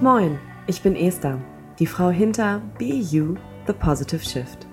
[0.00, 0.38] Moin,
[0.68, 1.40] ich bin Esther,
[1.80, 3.34] die Frau hinter Be You,
[3.66, 4.64] The Positive Shift.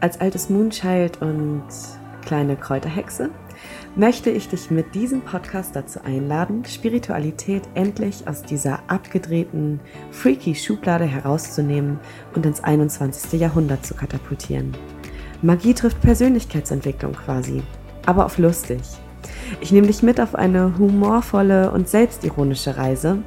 [0.00, 1.62] Als altes Moonchild und
[2.24, 3.28] kleine Kräuterhexe
[3.96, 9.78] möchte ich dich mit diesem Podcast dazu einladen, Spiritualität endlich aus dieser abgedrehten,
[10.10, 12.00] freaky Schublade herauszunehmen
[12.34, 13.38] und ins 21.
[13.38, 14.74] Jahrhundert zu katapultieren.
[15.42, 17.62] Magie trifft Persönlichkeitsentwicklung quasi,
[18.06, 18.80] aber auf lustig.
[19.60, 23.18] Ich nehme dich mit auf eine humorvolle und selbstironische Reise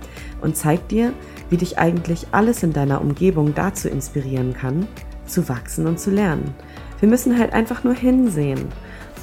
[0.41, 1.13] und zeig dir,
[1.49, 4.88] wie dich eigentlich alles in deiner Umgebung dazu inspirieren kann,
[5.26, 6.54] zu wachsen und zu lernen.
[6.99, 8.67] Wir müssen halt einfach nur hinsehen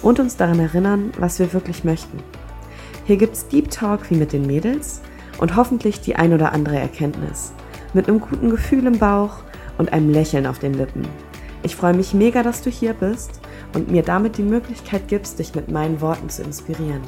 [0.02, 2.18] und uns daran erinnern, was wir wirklich möchten.
[3.04, 5.00] Hier gibt's Deep Talk wie mit den Mädels
[5.38, 7.52] und hoffentlich die ein oder andere Erkenntnis.
[7.95, 9.38] Mit einem guten Gefühl im Bauch
[9.78, 11.06] und einem Lächeln auf den Lippen.
[11.62, 13.40] Ich freue mich mega, dass du hier bist
[13.76, 17.02] und mir damit die Möglichkeit gibst, dich mit meinen Worten zu inspirieren.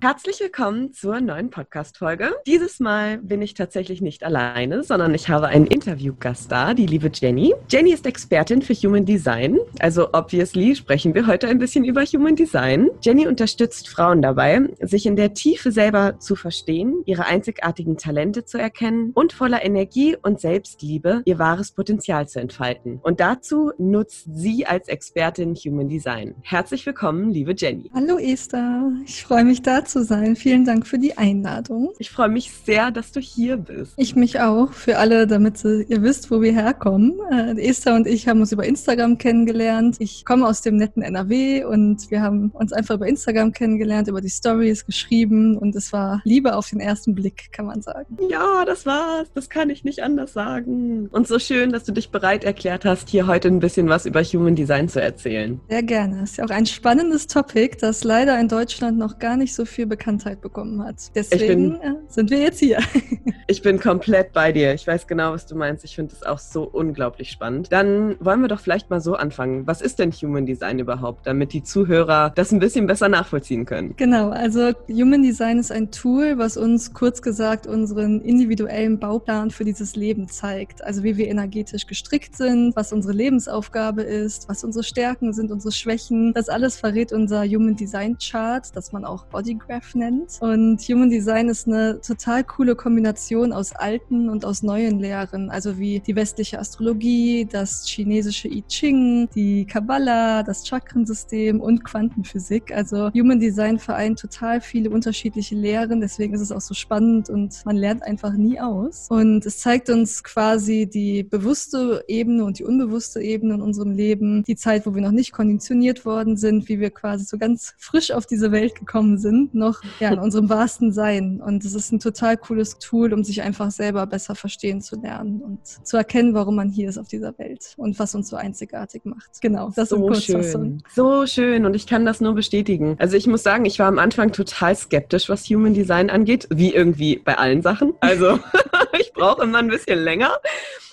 [0.00, 2.32] Herzlich willkommen zur neuen Podcast-Folge.
[2.46, 7.10] Dieses Mal bin ich tatsächlich nicht alleine, sondern ich habe einen Interviewgast da, die liebe
[7.12, 7.52] Jenny.
[7.68, 12.36] Jenny ist Expertin für Human Design, also obviously sprechen wir heute ein bisschen über Human
[12.36, 12.90] Design.
[13.00, 18.56] Jenny unterstützt Frauen dabei, sich in der Tiefe selber zu verstehen, ihre einzigartigen Talente zu
[18.56, 23.00] erkennen und voller Energie und Selbstliebe ihr wahres Potenzial zu entfalten.
[23.02, 26.36] Und dazu nutzt sie als Expertin Human Design.
[26.42, 27.90] Herzlich willkommen, liebe Jenny.
[27.92, 30.36] Hallo Esther, ich freue mich da zu sein.
[30.36, 31.92] Vielen Dank für die Einladung.
[31.98, 33.94] Ich freue mich sehr, dass du hier bist.
[33.96, 34.72] Ich mich auch.
[34.72, 37.18] Für alle, damit ihr wisst, wo wir herkommen.
[37.30, 39.96] Äh, Esther und ich haben uns über Instagram kennengelernt.
[39.98, 44.20] Ich komme aus dem netten NRW und wir haben uns einfach über Instagram kennengelernt, über
[44.20, 48.16] die Stories geschrieben und es war Liebe auf den ersten Blick, kann man sagen.
[48.28, 49.28] Ja, das war's.
[49.34, 51.08] Das kann ich nicht anders sagen.
[51.10, 54.22] Und so schön, dass du dich bereit erklärt hast, hier heute ein bisschen was über
[54.22, 55.60] Human Design zu erzählen.
[55.68, 56.22] Sehr gerne.
[56.22, 59.77] Ist ja auch ein spannendes Topic, das leider in Deutschland noch gar nicht so viel
[59.78, 60.96] viel Bekanntheit bekommen hat.
[61.14, 62.80] Deswegen bin, sind wir jetzt hier.
[63.46, 64.74] ich bin komplett bei dir.
[64.74, 65.84] Ich weiß genau, was du meinst.
[65.84, 67.70] Ich finde es auch so unglaublich spannend.
[67.70, 69.68] Dann wollen wir doch vielleicht mal so anfangen.
[69.68, 73.94] Was ist denn Human Design überhaupt, damit die Zuhörer das ein bisschen besser nachvollziehen können?
[73.96, 79.64] Genau, also Human Design ist ein Tool, was uns kurz gesagt unseren individuellen Bauplan für
[79.64, 80.82] dieses Leben zeigt.
[80.82, 85.70] Also wie wir energetisch gestrickt sind, was unsere Lebensaufgabe ist, was unsere Stärken sind, unsere
[85.70, 86.32] Schwächen.
[86.34, 90.38] Das alles verrät unser Human Design Chart, das man auch Body Graph nennt.
[90.40, 95.78] Und Human Design ist eine total coole Kombination aus alten und aus neuen Lehren, also
[95.78, 102.72] wie die westliche Astrologie, das chinesische I Ching, die Kabbalah, das Chakrensystem und Quantenphysik.
[102.74, 107.62] Also Human Design vereint total viele unterschiedliche Lehren, deswegen ist es auch so spannend und
[107.66, 109.08] man lernt einfach nie aus.
[109.10, 114.44] Und es zeigt uns quasi die bewusste Ebene und die unbewusste Ebene in unserem Leben,
[114.44, 118.12] die Zeit, wo wir noch nicht konditioniert worden sind, wie wir quasi so ganz frisch
[118.12, 121.40] auf diese Welt gekommen sind noch ja, in unserem wahrsten Sein.
[121.44, 125.42] Und es ist ein total cooles Tool, um sich einfach selber besser verstehen zu lernen
[125.42, 129.04] und zu erkennen, warum man hier ist auf dieser Welt und was uns so einzigartig
[129.04, 129.40] macht.
[129.40, 130.82] Genau, das so ist schön.
[130.94, 132.96] So schön und ich kann das nur bestätigen.
[132.98, 136.72] Also ich muss sagen, ich war am Anfang total skeptisch, was Human Design angeht, wie
[136.74, 137.92] irgendwie bei allen Sachen.
[138.00, 138.38] Also
[138.98, 140.32] ich brauche immer ein bisschen länger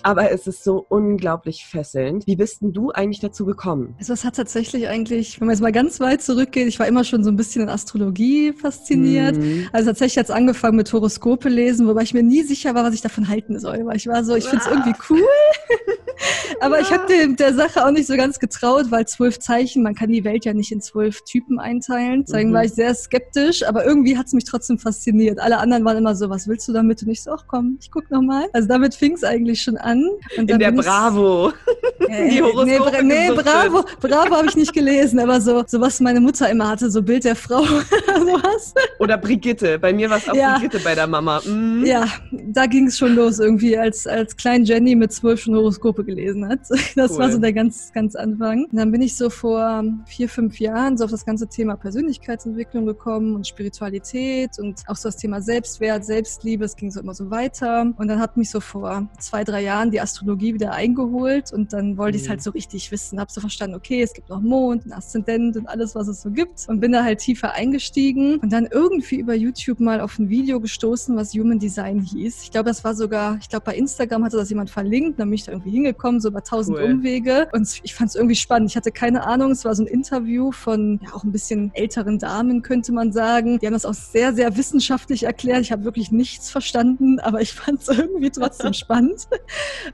[0.05, 2.27] aber es ist so unglaublich fesselnd.
[2.27, 3.95] Wie bist denn du eigentlich dazu gekommen?
[3.97, 7.03] Also es hat tatsächlich eigentlich, wenn man jetzt mal ganz weit zurückgeht, ich war immer
[7.03, 9.37] schon so ein bisschen in Astrologie fasziniert.
[9.37, 9.67] Mhm.
[9.71, 12.93] Also tatsächlich hat es angefangen mit Horoskope lesen, wobei ich mir nie sicher war, was
[12.93, 13.85] ich davon halten soll.
[13.85, 15.21] Weil ich war so, ich finde es irgendwie cool.
[16.61, 16.81] Aber ja.
[16.83, 20.23] ich habe der Sache auch nicht so ganz getraut, weil zwölf Zeichen, man kann die
[20.23, 22.23] Welt ja nicht in zwölf Typen einteilen.
[22.25, 22.53] Deswegen mhm.
[22.53, 25.39] war ich sehr skeptisch, aber irgendwie hat es mich trotzdem fasziniert.
[25.39, 27.01] Alle anderen waren immer so, was willst du damit?
[27.03, 28.47] Und ich so, ach komm, ich guck noch mal.
[28.53, 30.07] Also damit fing es eigentlich schon an.
[30.35, 31.51] in der Bravo.
[32.07, 35.99] Äh, die Horoskope nee, nee Bravo, Bravo habe ich nicht gelesen, aber so, so was
[35.99, 37.63] meine Mutter immer hatte, so Bild der Frau,
[38.45, 38.73] sowas.
[38.99, 39.79] Oder Brigitte.
[39.79, 40.57] Bei mir war es auch ja.
[40.57, 41.41] Brigitte bei der Mama.
[41.45, 41.85] Mhm.
[41.85, 46.03] Ja, da ging es schon los irgendwie, als, als klein Jenny mit zwölf schon Horoskope
[46.03, 46.59] gelesen hat.
[46.95, 47.19] Das cool.
[47.19, 48.65] war so der ganz, ganz Anfang.
[48.71, 52.85] Und dann bin ich so vor vier, fünf Jahren so auf das ganze Thema Persönlichkeitsentwicklung
[52.85, 56.63] gekommen und Spiritualität und auch so das Thema Selbstwert, Selbstliebe.
[56.63, 57.93] Es ging so immer so weiter.
[57.97, 61.97] Und dann hat mich so vor zwei, drei Jahren die Astrologie wieder eingeholt und dann
[61.97, 62.19] wollte mhm.
[62.19, 63.19] ich es halt so richtig wissen.
[63.19, 66.31] Hab so verstanden, okay, es gibt noch Mond, einen Aszendent und alles, was es so
[66.31, 66.65] gibt.
[66.67, 70.59] Und bin da halt tiefer eingestiegen und dann irgendwie über YouTube mal auf ein Video
[70.59, 72.43] gestoßen, was Human Design hieß.
[72.43, 75.35] Ich glaube, das war sogar, ich glaube, bei Instagram hatte das jemand verlinkt, dann bin
[75.35, 76.91] ich da irgendwie hingekommen gekommen, so über tausend cool.
[76.91, 77.47] Umwege.
[77.53, 78.69] Und ich fand es irgendwie spannend.
[78.69, 82.19] Ich hatte keine Ahnung, es war so ein Interview von ja, auch ein bisschen älteren
[82.19, 83.59] Damen, könnte man sagen.
[83.59, 85.61] Die haben das auch sehr, sehr wissenschaftlich erklärt.
[85.61, 89.27] Ich habe wirklich nichts verstanden, aber ich fand es irgendwie trotzdem spannend.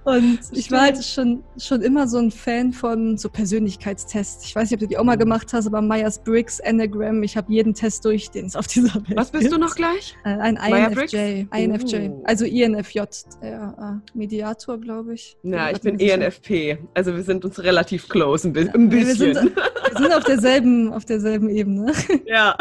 [0.03, 4.45] Und ich war halt schon, schon immer so ein Fan von so Persönlichkeitstests.
[4.45, 5.21] Ich weiß nicht, ob du die auch mal mhm.
[5.21, 9.15] gemacht hast, aber Myers-Briggs, Enneagram, ich habe jeden Test durch, den es auf dieser Welt
[9.15, 9.53] Was bist gibt.
[9.53, 10.15] du noch gleich?
[10.23, 11.45] Äh, ein INFJ.
[11.55, 12.09] INFJ.
[12.09, 12.23] Oh.
[12.25, 13.01] Also INFJ,
[13.41, 15.37] der äh, Mediator, glaube ich.
[15.43, 16.77] Ja, ich bin ENFP.
[16.93, 18.89] Also wir sind uns relativ close, ein, bisschen.
[18.89, 21.91] Ja, wir, sind, wir sind auf derselben, auf derselben Ebene.
[22.25, 22.55] Ja.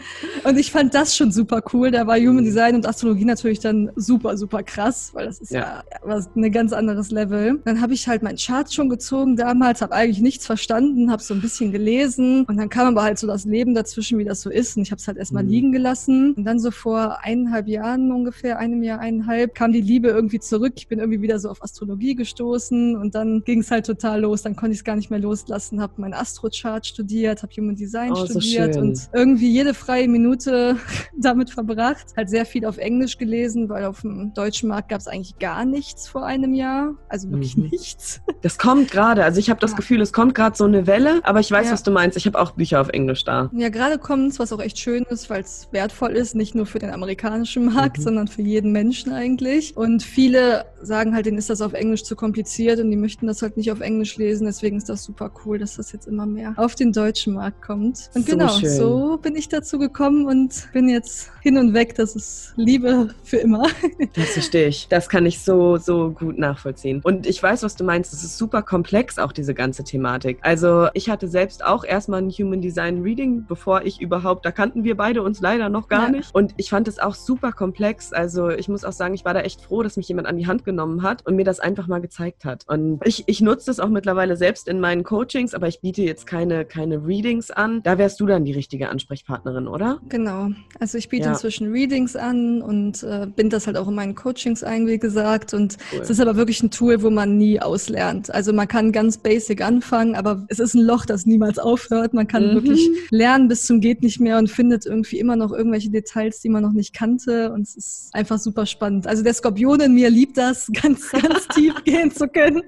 [0.44, 1.90] Und ich fand das schon super cool.
[1.90, 5.60] Da war Human Design und Astrologie natürlich dann super, super krass, weil das ist ja,
[5.60, 7.60] ja was ein ganz anderes Level.
[7.64, 11.34] Dann habe ich halt meinen Chart schon gezogen damals, habe eigentlich nichts verstanden, habe so
[11.34, 14.50] ein bisschen gelesen und dann kam aber halt so das Leben dazwischen, wie das so
[14.50, 15.50] ist und ich habe es halt erstmal mhm.
[15.50, 20.08] liegen gelassen und dann so vor eineinhalb Jahren ungefähr, einem Jahr, eineinhalb, kam die Liebe
[20.08, 20.74] irgendwie zurück.
[20.76, 24.42] Ich bin irgendwie wieder so auf Astrologie gestoßen und dann ging es halt total los.
[24.42, 28.12] Dann konnte ich es gar nicht mehr loslassen, habe mein Astro-Chart studiert, habe Human Design
[28.12, 30.76] oh, studiert so und irgendwie jede freie Minute
[31.16, 32.06] damit verbracht.
[32.16, 35.64] Halt sehr viel auf Englisch gelesen, weil auf dem deutschen Markt gab es eigentlich gar
[35.64, 36.94] nichts vor einem Jahr.
[37.08, 37.68] Also wirklich mhm.
[37.70, 38.20] nichts.
[38.42, 39.22] Das kommt gerade.
[39.22, 39.76] Also ich habe das ja.
[39.76, 41.72] Gefühl, es kommt gerade so eine Welle, aber ich weiß, ja.
[41.72, 42.16] was du meinst.
[42.16, 43.50] Ich habe auch Bücher auf Englisch da.
[43.54, 46.66] Ja, gerade kommt es, was auch echt schön ist, weil es wertvoll ist, nicht nur
[46.66, 48.02] für den amerikanischen Markt, mhm.
[48.02, 49.76] sondern für jeden Menschen eigentlich.
[49.76, 53.42] Und viele sagen halt, denen ist das auf Englisch zu kompliziert und die möchten das
[53.42, 54.46] halt nicht auf Englisch lesen.
[54.46, 58.10] Deswegen ist das super cool, dass das jetzt immer mehr auf den deutschen Markt kommt.
[58.14, 58.70] Und so genau, schön.
[58.70, 61.94] so bin ich dazu gekommen und bin jetzt hin und weg.
[61.94, 63.66] Das ist Liebe für immer.
[64.14, 64.88] Das verstehe ich.
[64.88, 67.00] Das kann ich so, so gut nachvollziehen.
[67.02, 68.12] Und ich weiß, was du meinst.
[68.12, 70.38] Es ist super komplex, auch diese ganze Thematik.
[70.42, 74.81] Also ich hatte selbst auch erstmal ein Human Design Reading, bevor ich überhaupt, da kannten
[74.84, 76.10] wir beide uns leider noch gar ja.
[76.10, 76.34] nicht.
[76.34, 78.12] Und ich fand es auch super komplex.
[78.12, 80.46] Also ich muss auch sagen, ich war da echt froh, dass mich jemand an die
[80.46, 82.64] Hand genommen hat und mir das einfach mal gezeigt hat.
[82.68, 86.26] Und ich, ich nutze das auch mittlerweile selbst in meinen Coachings, aber ich biete jetzt
[86.26, 87.82] keine, keine Readings an.
[87.82, 90.00] Da wärst du dann die richtige Ansprechpartnerin, oder?
[90.08, 90.48] Genau.
[90.80, 91.32] Also ich biete ja.
[91.32, 95.54] inzwischen Readings an und äh, bin das halt auch in meinen Coachings ein, wie gesagt.
[95.54, 96.00] Und cool.
[96.00, 98.32] es ist aber wirklich ein Tool, wo man nie auslernt.
[98.32, 102.14] Also man kann ganz basic anfangen, aber es ist ein Loch, das niemals aufhört.
[102.14, 102.54] Man kann mhm.
[102.54, 106.48] wirklich lernen bis zum geht nicht mehr und findet irgendwie immer noch irgendwelche Details, die
[106.48, 107.52] man noch nicht kannte.
[107.52, 109.06] Und es ist einfach super spannend.
[109.06, 112.62] Also der Skorpion in mir liebt das, ganz, ganz tief gehen zu können.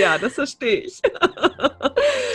[0.00, 1.00] Ja, das verstehe ich.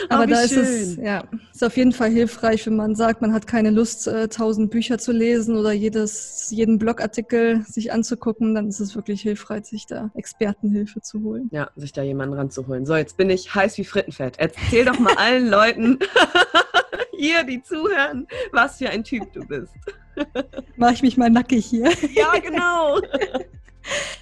[0.09, 1.23] Aber oh, da ist es, ja,
[1.59, 4.97] ist auf jeden Fall hilfreich, wenn man sagt, man hat keine Lust, äh, tausend Bücher
[4.97, 10.09] zu lesen oder jedes, jeden Blogartikel sich anzugucken, dann ist es wirklich hilfreich, sich da
[10.13, 11.49] Expertenhilfe zu holen.
[11.51, 12.85] Ja, sich da jemanden ranzuholen.
[12.85, 14.35] So, jetzt bin ich heiß wie Frittenfett.
[14.37, 15.99] Erzähl doch mal allen Leuten
[17.17, 19.73] hier, die zuhören, was für ein Typ du bist.
[20.77, 21.91] Mach ich mich mal nackig hier.
[22.13, 23.01] Ja, genau.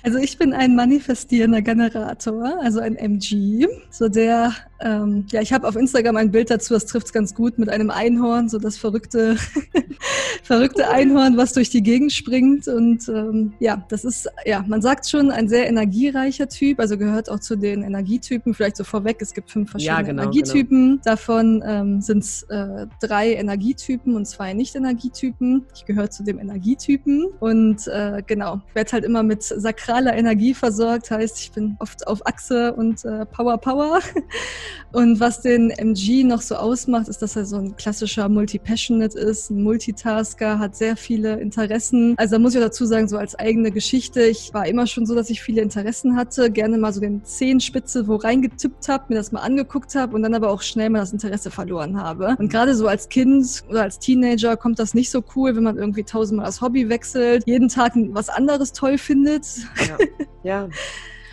[0.01, 5.67] Also ich bin ein manifestierender Generator, also ein MG, so der ähm, ja, ich habe
[5.67, 8.77] auf Instagram ein Bild dazu, das trifft es ganz gut, mit einem Einhorn, so das
[8.77, 9.37] verrückte,
[10.43, 12.67] verrückte Einhorn, was durch die Gegend springt.
[12.67, 17.29] Und ähm, ja, das ist, ja, man sagt schon, ein sehr energiereicher Typ, also gehört
[17.29, 18.53] auch zu den Energietypen.
[18.53, 20.89] Vielleicht so vorweg, es gibt fünf verschiedene ja, genau, Energietypen.
[20.89, 21.01] Genau.
[21.03, 25.65] Davon ähm, sind es äh, drei Energietypen und zwei Nicht-Energietypen.
[25.73, 31.11] Ich gehöre zu dem Energietypen und äh, genau, werde halt immer mit sakraler Energie versorgt,
[31.11, 33.99] heißt, ich bin oft auf Achse und äh, Power, Power.
[34.91, 39.49] Und was den MG noch so ausmacht, ist, dass er so ein klassischer Multi-Passionate ist,
[39.49, 42.15] ein Multitasker, hat sehr viele Interessen.
[42.17, 45.05] Also da muss ich auch dazu sagen, so als eigene Geschichte, ich war immer schon
[45.05, 49.15] so, dass ich viele Interessen hatte, gerne mal so den Zehenspitze wo reingetippt habe, mir
[49.15, 52.35] das mal angeguckt habe und dann aber auch schnell mal das Interesse verloren habe.
[52.39, 55.77] Und gerade so als Kind oder als Teenager kommt das nicht so cool, wenn man
[55.77, 59.45] irgendwie tausendmal das Hobby wechselt, jeden Tag was anderes toll findet.
[59.87, 59.97] Ja.
[60.43, 60.69] ja.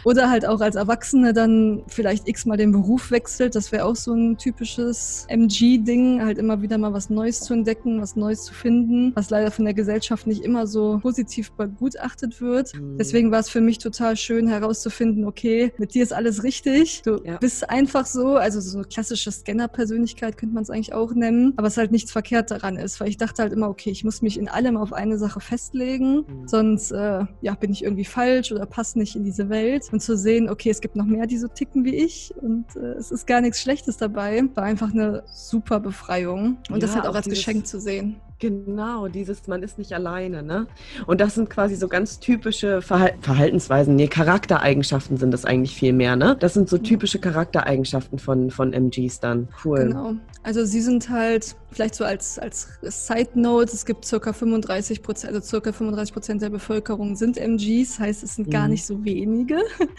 [0.05, 3.55] Oder halt auch als Erwachsene dann vielleicht x-mal den Beruf wechselt.
[3.55, 8.01] Das wäre auch so ein typisches MG-Ding, halt immer wieder mal was Neues zu entdecken,
[8.01, 12.75] was Neues zu finden, was leider von der Gesellschaft nicht immer so positiv begutachtet wird.
[12.75, 12.99] Mhm.
[12.99, 17.03] Deswegen war es für mich total schön herauszufinden, okay, mit dir ist alles richtig.
[17.03, 17.39] Du ja.
[17.39, 21.69] bist einfach so, also so eine klassische Scanner-Persönlichkeit könnte man es eigentlich auch nennen, aber
[21.69, 24.39] es halt nichts verkehrt daran ist, weil ich dachte halt immer, okay, ich muss mich
[24.39, 26.49] in allem auf eine Sache festlegen, mhm.
[26.49, 30.17] sonst äh, ja, bin ich irgendwie falsch oder passe nicht in diese Welt und zu
[30.17, 33.27] sehen, okay, es gibt noch mehr, die so ticken wie ich und äh, es ist
[33.27, 37.15] gar nichts Schlechtes dabei, war einfach eine super Befreiung und ja, das halt auch, auch
[37.15, 38.17] als Geschenk zu sehen.
[38.45, 40.67] Genau, dieses, man ist nicht alleine, ne?
[41.07, 45.95] Und das sind quasi so ganz typische Verhal Verhaltensweisen, nee, Charaktereigenschaften sind das eigentlich viel
[45.95, 46.37] mehr, ne?
[46.39, 49.49] Das sind so typische Charaktereigenschaften von, von MGs dann.
[49.65, 49.79] Cool.
[49.79, 50.13] Genau.
[50.43, 55.33] Also sie sind halt, vielleicht so als, als Side Note, es gibt circa 35 Prozent,
[55.33, 58.53] also circa 35 Prozent der Bevölkerung sind MGs, heißt es sind mhm.
[58.53, 59.57] gar nicht so wenige.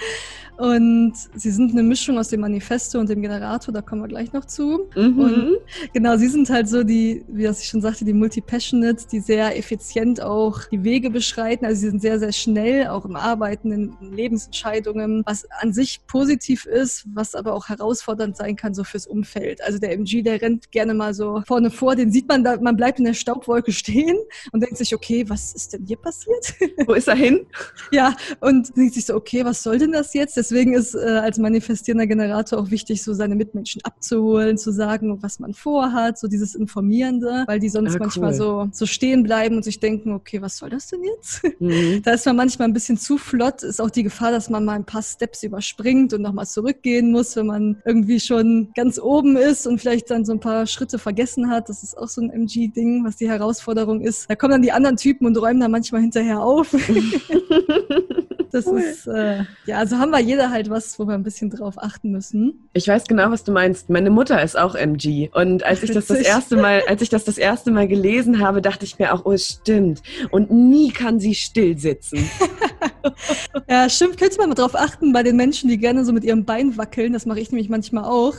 [0.57, 4.31] Und sie sind eine Mischung aus dem Manifesto und dem Generator, da kommen wir gleich
[4.31, 4.89] noch zu.
[4.95, 5.19] Mhm.
[5.19, 5.57] Und
[5.91, 9.57] genau, sie sind halt so die, wie das ich schon sagte, die Multi-Passionates, die sehr
[9.57, 11.65] effizient auch die Wege beschreiten.
[11.65, 16.65] Also sie sind sehr, sehr schnell, auch im Arbeiten, in Lebensentscheidungen, was an sich positiv
[16.65, 19.63] ist, was aber auch herausfordernd sein kann, so fürs Umfeld.
[19.63, 22.75] Also der MG, der rennt gerne mal so vorne vor, den sieht man da, man
[22.75, 24.17] bleibt in der Staubwolke stehen
[24.51, 26.55] und denkt sich, okay, was ist denn hier passiert?
[26.85, 27.45] Wo ist er hin?
[27.91, 30.35] ja, und denkt sich so, okay, was soll denn das jetzt?
[30.35, 35.39] Deswegen ist äh, als manifestierender Generator auch wichtig, so seine Mitmenschen abzuholen, zu sagen, was
[35.39, 39.63] man vorhat, so dieses Informierende, weil die sonst ja, manchmal so, so stehen bleiben und
[39.63, 41.41] sich denken, okay, was soll das denn jetzt?
[41.59, 42.01] Mhm.
[42.03, 44.73] Da ist man manchmal ein bisschen zu flott, ist auch die Gefahr, dass man mal
[44.73, 49.67] ein paar Steps überspringt und nochmal zurückgehen muss, wenn man irgendwie schon ganz oben ist
[49.67, 51.69] und vielleicht dann so ein paar Schritte vergessen hat.
[51.69, 54.29] Das ist auch so ein MG-Ding, was die Herausforderung ist.
[54.29, 56.75] Da kommen dann die anderen Typen und räumen da manchmal hinterher auf.
[58.55, 58.79] Das cool.
[58.79, 62.11] ist, äh, ja, also haben wir jeder halt was, wo wir ein bisschen drauf achten
[62.11, 62.69] müssen.
[62.71, 63.89] Ich weiß genau, was du meinst.
[63.89, 65.29] Meine Mutter ist auch MG.
[65.33, 68.61] Und als ich das das erste Mal, als ich das das erste Mal gelesen habe,
[68.61, 70.01] dachte ich mir auch, oh, es stimmt.
[70.31, 72.29] Und nie kann sie still sitzen.
[73.69, 74.17] ja, stimmt.
[74.17, 77.13] Könntest du mal drauf achten bei den Menschen, die gerne so mit ihrem Bein wackeln.
[77.13, 78.35] Das mache ich nämlich manchmal auch.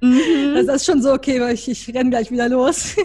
[0.00, 0.54] Mhm.
[0.54, 2.96] Das ist schon so, okay, weil ich, ich renne gleich wieder los.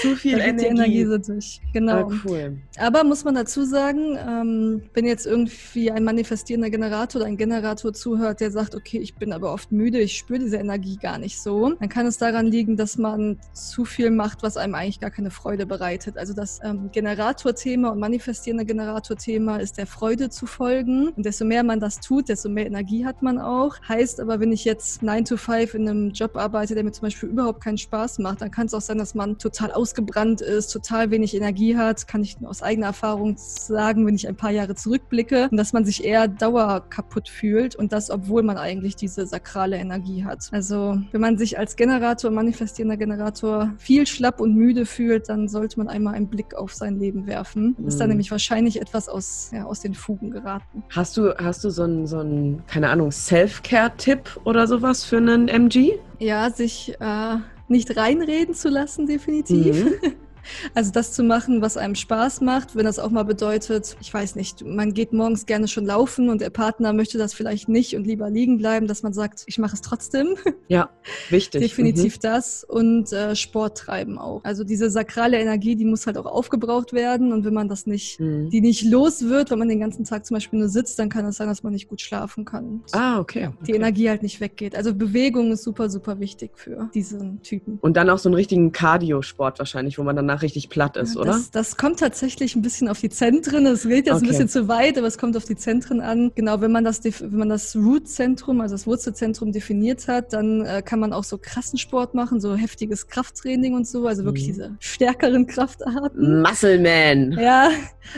[0.00, 0.66] Zu viel Energie.
[0.66, 1.60] Energie so durch.
[1.72, 2.08] Genau.
[2.08, 2.58] Ah, cool.
[2.78, 7.92] Aber muss man dazu sagen, ähm, wenn jetzt irgendwie ein manifestierender Generator oder ein Generator
[7.92, 11.40] zuhört, der sagt, okay, ich bin aber oft müde, ich spüre diese Energie gar nicht
[11.40, 15.10] so, dann kann es daran liegen, dass man zu viel macht, was einem eigentlich gar
[15.10, 16.16] keine Freude bereitet.
[16.16, 21.08] Also das ähm, Generatorthema und manifestierende Generatorthema ist der Freude zu folgen.
[21.08, 23.76] Und desto mehr man das tut, desto mehr Energie hat man auch.
[23.88, 27.02] Heißt aber, wenn ich jetzt 9 to 5 in einem Job arbeite, der mir zum
[27.02, 30.68] Beispiel überhaupt keinen Spaß macht, dann kann es auch sein, dass man total ausgebrannt ist,
[30.68, 32.08] total wenig Energie hat.
[32.08, 35.72] Kann ich nur aus eigener Erfahrung sagen, wenn ich ein paar Jahre zurückblicke, und dass
[35.72, 40.48] man sich eher dauer kaputt fühlt und das, obwohl man eigentlich diese sakrale Energie hat.
[40.50, 45.78] Also wenn man sich als Generator, manifestierender Generator viel schlapp und müde fühlt, dann sollte
[45.78, 47.76] man einmal einen Blick auf sein Leben werfen.
[47.86, 48.12] Ist dann mhm.
[48.12, 50.82] nämlich wahrscheinlich etwas aus, ja, aus den Fugen geraten.
[50.90, 55.48] Hast du, hast du so einen, so einen keine Ahnung, Self-Care-Tipp oder sowas für einen
[55.48, 55.98] MG?
[56.18, 57.36] Ja, sich äh,
[57.68, 59.84] nicht reinreden zu lassen, definitiv.
[59.84, 60.12] Mhm.
[60.74, 64.36] Also das zu machen, was einem Spaß macht, wenn das auch mal bedeutet, ich weiß
[64.36, 68.06] nicht, man geht morgens gerne schon laufen und der Partner möchte das vielleicht nicht und
[68.06, 70.36] lieber liegen bleiben, dass man sagt, ich mache es trotzdem.
[70.68, 70.90] Ja,
[71.28, 71.60] wichtig.
[71.60, 72.20] Definitiv mhm.
[72.22, 74.42] das und äh, Sport treiben auch.
[74.42, 78.20] Also diese sakrale Energie, die muss halt auch aufgebraucht werden und wenn man das nicht,
[78.20, 78.48] mhm.
[78.48, 81.26] die nicht los wird, wenn man den ganzen Tag zum Beispiel nur sitzt, dann kann
[81.26, 82.82] es sein, dass man nicht gut schlafen kann.
[82.92, 83.48] Ah, okay.
[83.48, 83.56] okay.
[83.66, 84.74] Die Energie halt nicht weggeht.
[84.74, 87.78] Also Bewegung ist super, super wichtig für diesen Typen.
[87.82, 91.16] Und dann auch so einen richtigen Cardio-Sport wahrscheinlich, wo man dann danach richtig platt ist,
[91.16, 91.32] oder?
[91.32, 93.66] Das, das, kommt tatsächlich ein bisschen auf die Zentren.
[93.66, 94.24] Es geht jetzt okay.
[94.24, 96.32] ein bisschen zu weit, aber es kommt auf die Zentren an.
[96.34, 100.82] Genau, wenn man das, wenn man das Root-Zentrum, also das Wurzelzentrum definiert hat, dann äh,
[100.82, 104.52] kann man auch so krassen Sport machen, so heftiges Krafttraining und so, also wirklich mhm.
[104.52, 106.42] diese stärkeren Kraftarten.
[106.42, 107.32] Muscle Man.
[107.32, 107.70] Ja,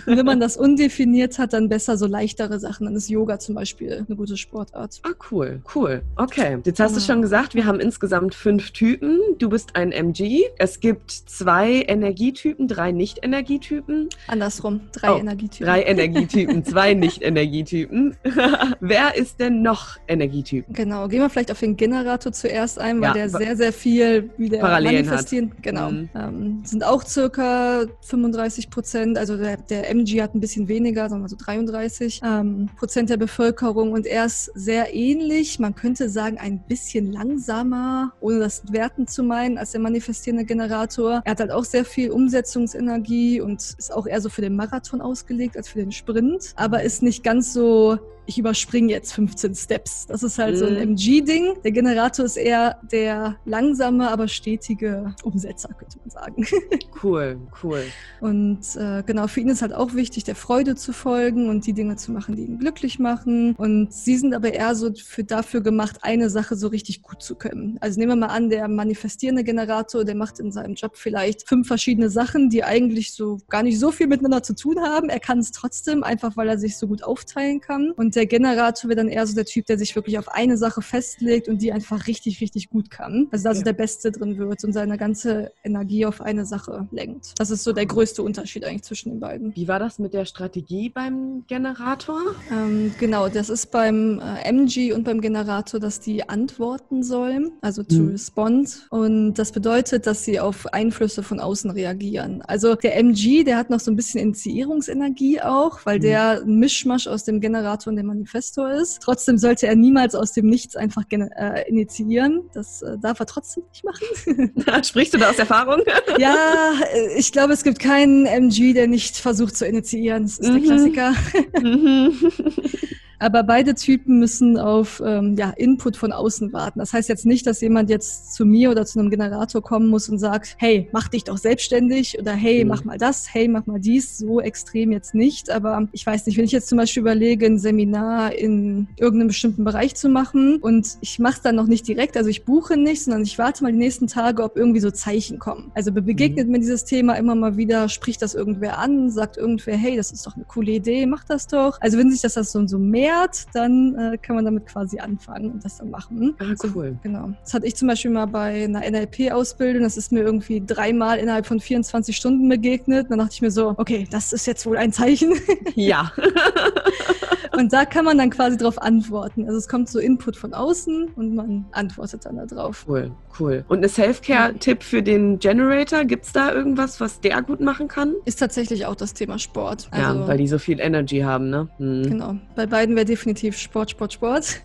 [0.07, 2.87] und wenn man das undefiniert hat, dann besser so leichtere Sachen.
[2.87, 5.01] Dann ist Yoga zum Beispiel eine gute Sportart.
[5.03, 6.03] Ah, cool, cool.
[6.17, 6.99] Okay, jetzt hast ja.
[6.99, 9.21] du schon gesagt, wir haben insgesamt fünf Typen.
[9.39, 10.45] Du bist ein MG.
[10.59, 14.11] Es gibt zwei Energietypen, drei Nicht-Energietypen.
[14.27, 15.67] Andersrum, drei oh, Energietypen.
[15.67, 18.17] Drei Energietypen, zwei Nicht-Energietypen.
[18.81, 20.75] Wer ist denn noch Energietypen?
[20.75, 24.31] Genau, gehen wir vielleicht auf den Generator zuerst ein, weil ja, der sehr, sehr viel
[24.37, 25.51] wieder Parallelen manifestieren.
[25.51, 25.63] Hat.
[25.63, 25.91] Genau.
[25.91, 26.09] Mhm.
[26.15, 31.23] Ähm, sind auch circa 35 Prozent, also der, der MG hat ein bisschen weniger, sagen
[31.23, 36.37] wir so 33 ähm, Prozent der Bevölkerung und er ist sehr ähnlich, man könnte sagen
[36.39, 41.23] ein bisschen langsamer, ohne das werten zu meinen, als der manifestierende Generator.
[41.25, 45.01] Er hat halt auch sehr viel Umsetzungsenergie und ist auch eher so für den Marathon
[45.01, 50.07] ausgelegt als für den Sprint, aber ist nicht ganz so ich überspringe jetzt 15 Steps.
[50.07, 50.59] Das ist halt mhm.
[50.59, 51.55] so ein MG-Ding.
[51.55, 51.63] Mhm.
[51.63, 56.47] Der Generator ist eher der langsame, aber stetige Umsetzer, könnte man sagen.
[57.03, 57.83] Cool, cool.
[58.21, 61.75] Und äh, genau, für ihn ist halt auch wichtig, der Freude zu folgen und die
[61.75, 63.55] Dinge zu machen, die ihn glücklich machen.
[63.57, 67.35] Und sie sind aber eher so für, dafür gemacht, eine Sache so richtig gut zu
[67.35, 67.77] können.
[67.81, 71.67] Also nehmen wir mal an, der manifestierende Generator, der macht in seinem Job vielleicht fünf
[71.67, 75.11] verschiedene Sachen, die eigentlich so gar nicht so viel miteinander zu tun haben.
[75.11, 77.91] Er kann es trotzdem, einfach weil er sich so gut aufteilen kann.
[77.91, 80.57] Und Und der Generator wäre dann eher so der Typ, der sich wirklich auf eine
[80.57, 83.27] Sache festlegt und die einfach richtig, richtig gut kann.
[83.33, 87.33] Also da so der Beste drin wird und seine ganze Energie auf eine Sache lenkt.
[87.39, 89.57] Das ist so der größte Unterschied eigentlich zwischen den beiden.
[89.57, 92.21] Wie war das mit der Strategie beim Generator?
[92.53, 97.83] Ähm, genau, das ist beim äh, MG und beim Generator, dass die antworten sollen, also
[97.83, 98.11] to mhm.
[98.11, 98.87] respond.
[98.91, 102.43] Und das bedeutet, dass sie auf Einflüsse von außen reagieren.
[102.43, 106.03] Also der MG, der hat noch so ein bisschen Initiierungsenergie auch, weil mhm.
[106.03, 109.01] der Mischmasch aus dem Generator und dem Manifestor ist.
[109.03, 112.43] Trotzdem sollte er niemals aus dem Nichts einfach äh, initiieren.
[112.53, 114.85] Das äh, darf er trotzdem nicht machen.
[114.85, 115.83] Sprichst du da aus Erfahrung?
[116.19, 120.25] ja, äh, ich glaube, es gibt keinen MG, der nicht versucht zu initiieren.
[120.25, 120.55] Das ist mhm.
[120.55, 121.15] der Klassiker.
[121.61, 122.15] Mhm.
[123.19, 126.79] Aber beide Typen müssen auf ähm, ja, Input von außen warten.
[126.79, 130.09] Das heißt jetzt nicht, dass jemand jetzt zu mir oder zu einem Generator kommen muss
[130.09, 132.71] und sagt, hey, mach dich doch selbstständig oder hey, mhm.
[132.71, 134.19] mach mal das, hey, mach mal dies.
[134.19, 135.51] So extrem jetzt nicht.
[135.51, 139.65] Aber ich weiß nicht, wenn ich jetzt zum Beispiel überlege, ein Seminar in irgendeinem bestimmten
[139.65, 143.05] Bereich zu machen und ich mache es dann noch nicht direkt, also ich buche nicht,
[143.05, 145.71] sondern ich warte mal die nächsten Tage, ob irgendwie so Zeichen kommen.
[145.75, 146.53] Also begegnet mhm.
[146.53, 150.27] mir dieses Thema immer mal wieder, spricht das irgendwer an, sagt irgendwer, hey, das ist
[150.27, 151.81] doch eine coole Idee, mach das doch.
[151.81, 154.99] Also wenn sich das, das so, so mehr erklärt, dann äh, kann man damit quasi
[154.99, 156.35] anfangen und das dann machen.
[156.39, 156.93] Ah, cool.
[156.93, 157.31] So, genau.
[157.43, 159.83] Das hatte ich zum Beispiel mal bei einer NLP-Ausbildung.
[159.83, 163.11] Das ist mir irgendwie dreimal innerhalb von 24 Stunden begegnet.
[163.11, 165.35] Dann dachte ich mir so, okay, das ist jetzt wohl ein Zeichen.
[165.75, 166.13] Ja.
[167.57, 169.47] Und da kann man dann quasi drauf antworten.
[169.47, 172.85] Also es kommt so Input von außen und man antwortet dann darauf.
[172.89, 173.65] Cool, cool.
[173.69, 178.15] Und eine Self-Care-Tipp für den Generator, gibt es da irgendwas, was der gut machen kann?
[178.25, 179.89] Ist tatsächlich auch das Thema Sport.
[179.91, 181.69] Also, ja, weil die so viel Energy haben, ne?
[181.79, 182.03] Hm.
[182.05, 182.37] Genau.
[182.57, 184.61] Bei beiden wäre definitiv Sport, Sport, Sport.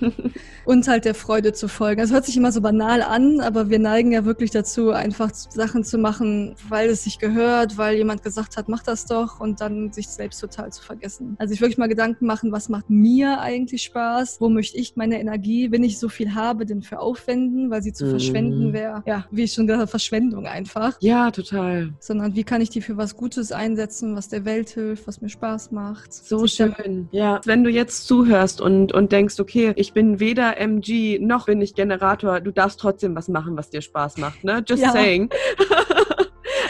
[0.64, 2.00] und halt der Freude zu folgen.
[2.00, 5.84] Es hört sich immer so banal an, aber wir neigen ja wirklich dazu, einfach Sachen
[5.84, 9.92] zu machen, weil es sich gehört, weil jemand gesagt hat, mach das doch und dann
[9.92, 11.36] sich selbst total zu vergessen.
[11.38, 14.96] Also ich wirklich mal Gedanken Gedanken machen, was macht mir eigentlich Spaß, wo möchte ich
[14.96, 18.10] meine Energie, wenn ich so viel habe, denn für aufwenden, weil sie zu mhm.
[18.10, 20.96] verschwenden wäre, ja, wie ich schon gesagt habe, Verschwendung einfach.
[21.00, 21.92] Ja, total.
[22.00, 25.28] Sondern wie kann ich die für was Gutes einsetzen, was der Welt hilft, was mir
[25.28, 26.12] Spaß macht.
[26.12, 27.08] So schön.
[27.12, 31.60] Ja, wenn du jetzt zuhörst und, und denkst, okay, ich bin weder MG noch bin
[31.60, 34.62] ich Generator, du darfst trotzdem was machen, was dir Spaß macht, ne?
[34.66, 34.92] Just ja.
[34.92, 35.28] saying.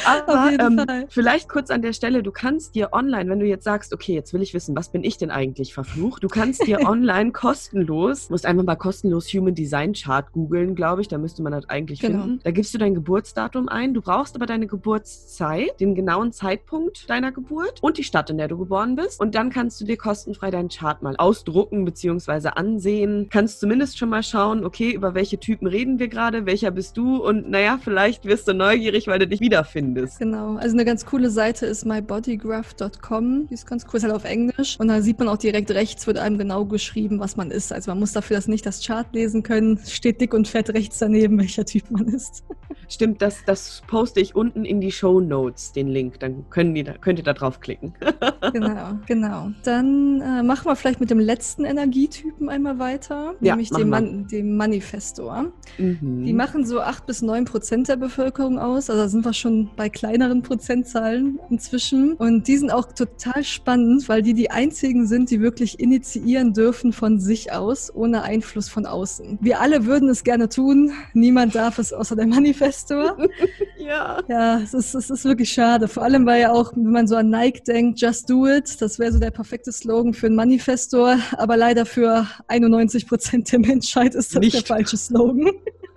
[0.05, 3.93] Aber ähm, vielleicht kurz an der Stelle, du kannst dir online, wenn du jetzt sagst,
[3.93, 7.33] okay, jetzt will ich wissen, was bin ich denn eigentlich verflucht, du kannst dir online
[7.33, 11.69] kostenlos, musst einfach mal kostenlos Human Design Chart googeln, glaube ich, da müsste man das
[11.69, 12.23] eigentlich genau.
[12.23, 12.41] finden.
[12.43, 17.33] Da gibst du dein Geburtsdatum ein, du brauchst aber deine Geburtszeit, den genauen Zeitpunkt deiner
[17.33, 19.21] Geburt und die Stadt, in der du geboren bist.
[19.21, 22.49] Und dann kannst du dir kostenfrei deinen Chart mal ausdrucken bzw.
[22.49, 23.29] ansehen.
[23.31, 27.17] Kannst zumindest schon mal schauen, okay, über welche Typen reden wir gerade, welcher bist du
[27.17, 30.19] und naja, vielleicht wirst du neugierig, weil du dich wiederfindest findest.
[30.19, 30.57] Genau.
[30.57, 33.47] Also eine ganz coole Seite ist mybodygraph.com.
[33.49, 34.79] Die ist ganz cool, ist halt auf Englisch.
[34.79, 37.73] Und da sieht man auch direkt rechts, wird einem genau geschrieben, was man ist.
[37.73, 39.79] Also man muss dafür das nicht das Chart lesen können.
[39.87, 42.45] Steht dick und fett rechts daneben, welcher Typ man ist.
[42.89, 46.21] Stimmt, das, das poste ich unten in die Show Notes, den Link.
[46.21, 47.95] Dann können die, könnt ihr da draufklicken.
[48.53, 49.51] genau, genau.
[49.65, 54.27] Dann äh, machen wir vielleicht mit dem letzten Energietypen einmal weiter, ja, nämlich dem, Man
[54.29, 55.53] dem Manifestor.
[55.79, 56.25] Mhm.
[56.25, 58.91] Die machen so 8 bis 9 Prozent der Bevölkerung aus.
[58.91, 62.15] Also da sind wir schon bei kleineren Prozentzahlen inzwischen.
[62.15, 66.93] Und die sind auch total spannend, weil die die einzigen sind, die wirklich initiieren dürfen
[66.93, 69.39] von sich aus, ohne Einfluss von außen.
[69.41, 70.93] Wir alle würden es gerne tun.
[71.15, 73.17] Niemand darf es außer der Manifestor.
[73.79, 74.21] ja.
[74.29, 75.89] Ja, es ist, es ist wirklich schade.
[75.89, 78.99] Vor allem, weil ja auch, wenn man so an Nike denkt, just do it, das
[78.99, 81.19] wäre so der perfekte Slogan für einen Manifestor.
[81.37, 84.55] Aber leider für 91 Prozent der Menschheit ist das Nicht.
[84.55, 85.51] der falsche Slogan.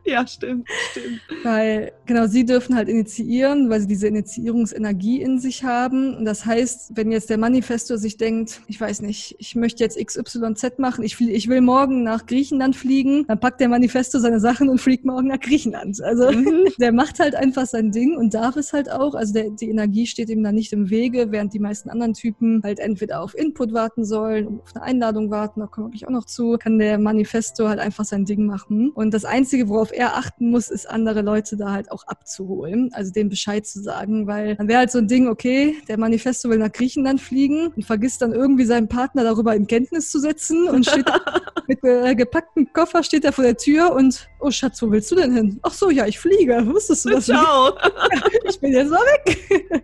[0.16, 1.22] Ja, stimmt, stimmt.
[1.44, 6.16] Weil, genau, sie dürfen halt initiieren, weil sie diese Initiierungsenergie in sich haben.
[6.16, 9.98] Und das heißt, wenn jetzt der Manifestor sich denkt, ich weiß nicht, ich möchte jetzt
[9.98, 14.70] XYZ machen, ich, ich will morgen nach Griechenland fliegen, dann packt der Manifestor seine Sachen
[14.70, 16.00] und fliegt morgen nach Griechenland.
[16.04, 16.68] Also mhm.
[16.80, 19.16] der macht halt einfach sein Ding und darf es halt auch.
[19.16, 22.62] Also der, die Energie steht ihm dann nicht im Wege, während die meisten anderen Typen
[22.64, 26.26] halt entweder auf Input warten sollen, auf eine Einladung warten, da kommen wir auch noch
[26.26, 28.92] zu, kann der Manifestor halt einfach sein Ding machen.
[28.92, 33.12] Und das Einzige, worauf er achten muss, ist andere Leute da halt auch abzuholen, also
[33.12, 36.58] dem Bescheid zu sagen, weil dann wäre halt so ein Ding, okay, der Manifesto will
[36.58, 40.86] nach Griechenland fliegen und vergisst dann irgendwie seinen Partner darüber in Kenntnis zu setzen und
[40.86, 41.06] steht
[41.68, 45.16] mit äh, gepacktem Koffer steht er vor der Tür und oh Schatz, wo willst du
[45.16, 45.60] denn hin?
[45.64, 46.66] Ach so, ja, ich fliege.
[46.68, 47.26] Wusstest du das?
[47.26, 47.74] Ciao.
[48.50, 49.84] ich bin jetzt mal weg.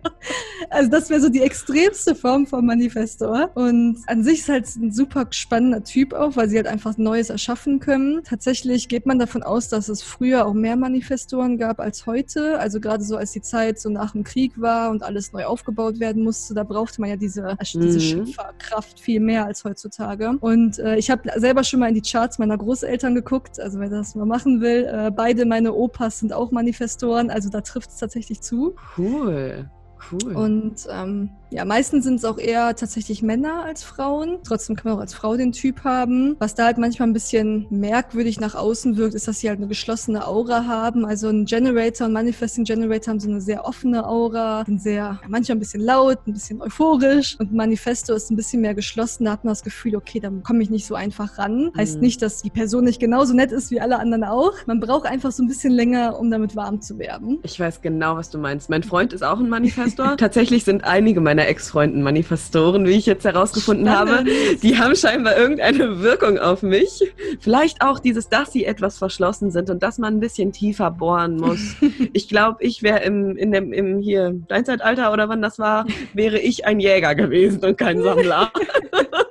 [0.70, 3.50] also das wäre so die extremste Form von Manifestor.
[3.54, 7.30] Und an sich ist halt ein super spannender Typ auch, weil sie halt einfach Neues
[7.30, 8.22] erschaffen können.
[8.24, 12.58] Tatsächlich geht man davon aus, dass es früher auch mehr Manifestoren gab als heute.
[12.58, 16.00] Also gerade so als die Zeit so nach dem Krieg war und alles neu aufgebaut
[16.00, 18.00] werden musste, da brauchte man ja diese, diese mhm.
[18.00, 20.32] Schöpferkraft viel mehr als heutzutage.
[20.40, 23.88] Und äh, ich habe selber schon mal in die Charts meiner Großeltern geguckt, also wer
[23.88, 24.84] das mal machen will.
[24.84, 28.74] Äh, beide meine Opas sind auch Manifestoren, also da trifft es tatsächlich zu.
[28.96, 29.70] Cool.
[30.10, 30.34] Cool.
[30.34, 34.38] Und ähm, ja, meistens sind es auch eher tatsächlich Männer als Frauen.
[34.42, 36.34] Trotzdem kann man auch als Frau den Typ haben.
[36.38, 39.68] Was da halt manchmal ein bisschen merkwürdig nach außen wirkt, ist, dass sie halt eine
[39.68, 41.04] geschlossene Aura haben.
[41.04, 45.56] Also ein Generator und Manifesting Generator haben so eine sehr offene Aura, sind sehr, manchmal
[45.56, 47.36] ein bisschen laut, ein bisschen euphorisch.
[47.38, 49.26] Und Manifesto ist ein bisschen mehr geschlossen.
[49.26, 51.64] Da hat man das Gefühl, okay, da komme ich nicht so einfach ran.
[51.64, 51.72] Mhm.
[51.76, 54.54] Heißt nicht, dass die Person nicht genauso nett ist wie alle anderen auch.
[54.66, 57.40] Man braucht einfach so ein bisschen länger, um damit warm zu werden.
[57.42, 58.70] Ich weiß genau, was du meinst.
[58.70, 60.16] Mein Freund ist auch ein Manifestor.
[60.16, 64.28] Tatsächlich sind einige meiner meiner Ex-Freunden Manifestoren, wie ich jetzt herausgefunden Spannend.
[64.28, 64.56] habe.
[64.62, 67.02] Die haben scheinbar irgendeine Wirkung auf mich.
[67.40, 71.36] Vielleicht auch dieses, dass sie etwas verschlossen sind und dass man ein bisschen tiefer bohren
[71.36, 71.76] muss.
[72.12, 76.38] ich glaube, ich wäre im, in dem, im hier Steinzeitalter oder wann das war, wäre
[76.38, 78.52] ich ein Jäger gewesen und kein Sammler.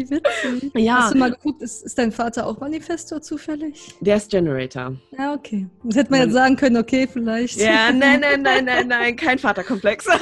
[0.00, 0.72] Wie witzig.
[0.74, 1.02] Ja.
[1.02, 3.94] Hast du mal geguckt, ist, ist dein Vater auch Manifestor zufällig?
[4.00, 4.96] Der ist Generator.
[5.16, 5.66] Ja, okay.
[5.84, 7.60] Das hätte man jetzt sagen können, okay, vielleicht.
[7.60, 10.06] Ja, nein, nein, nein, nein, nein, kein Vaterkomplex.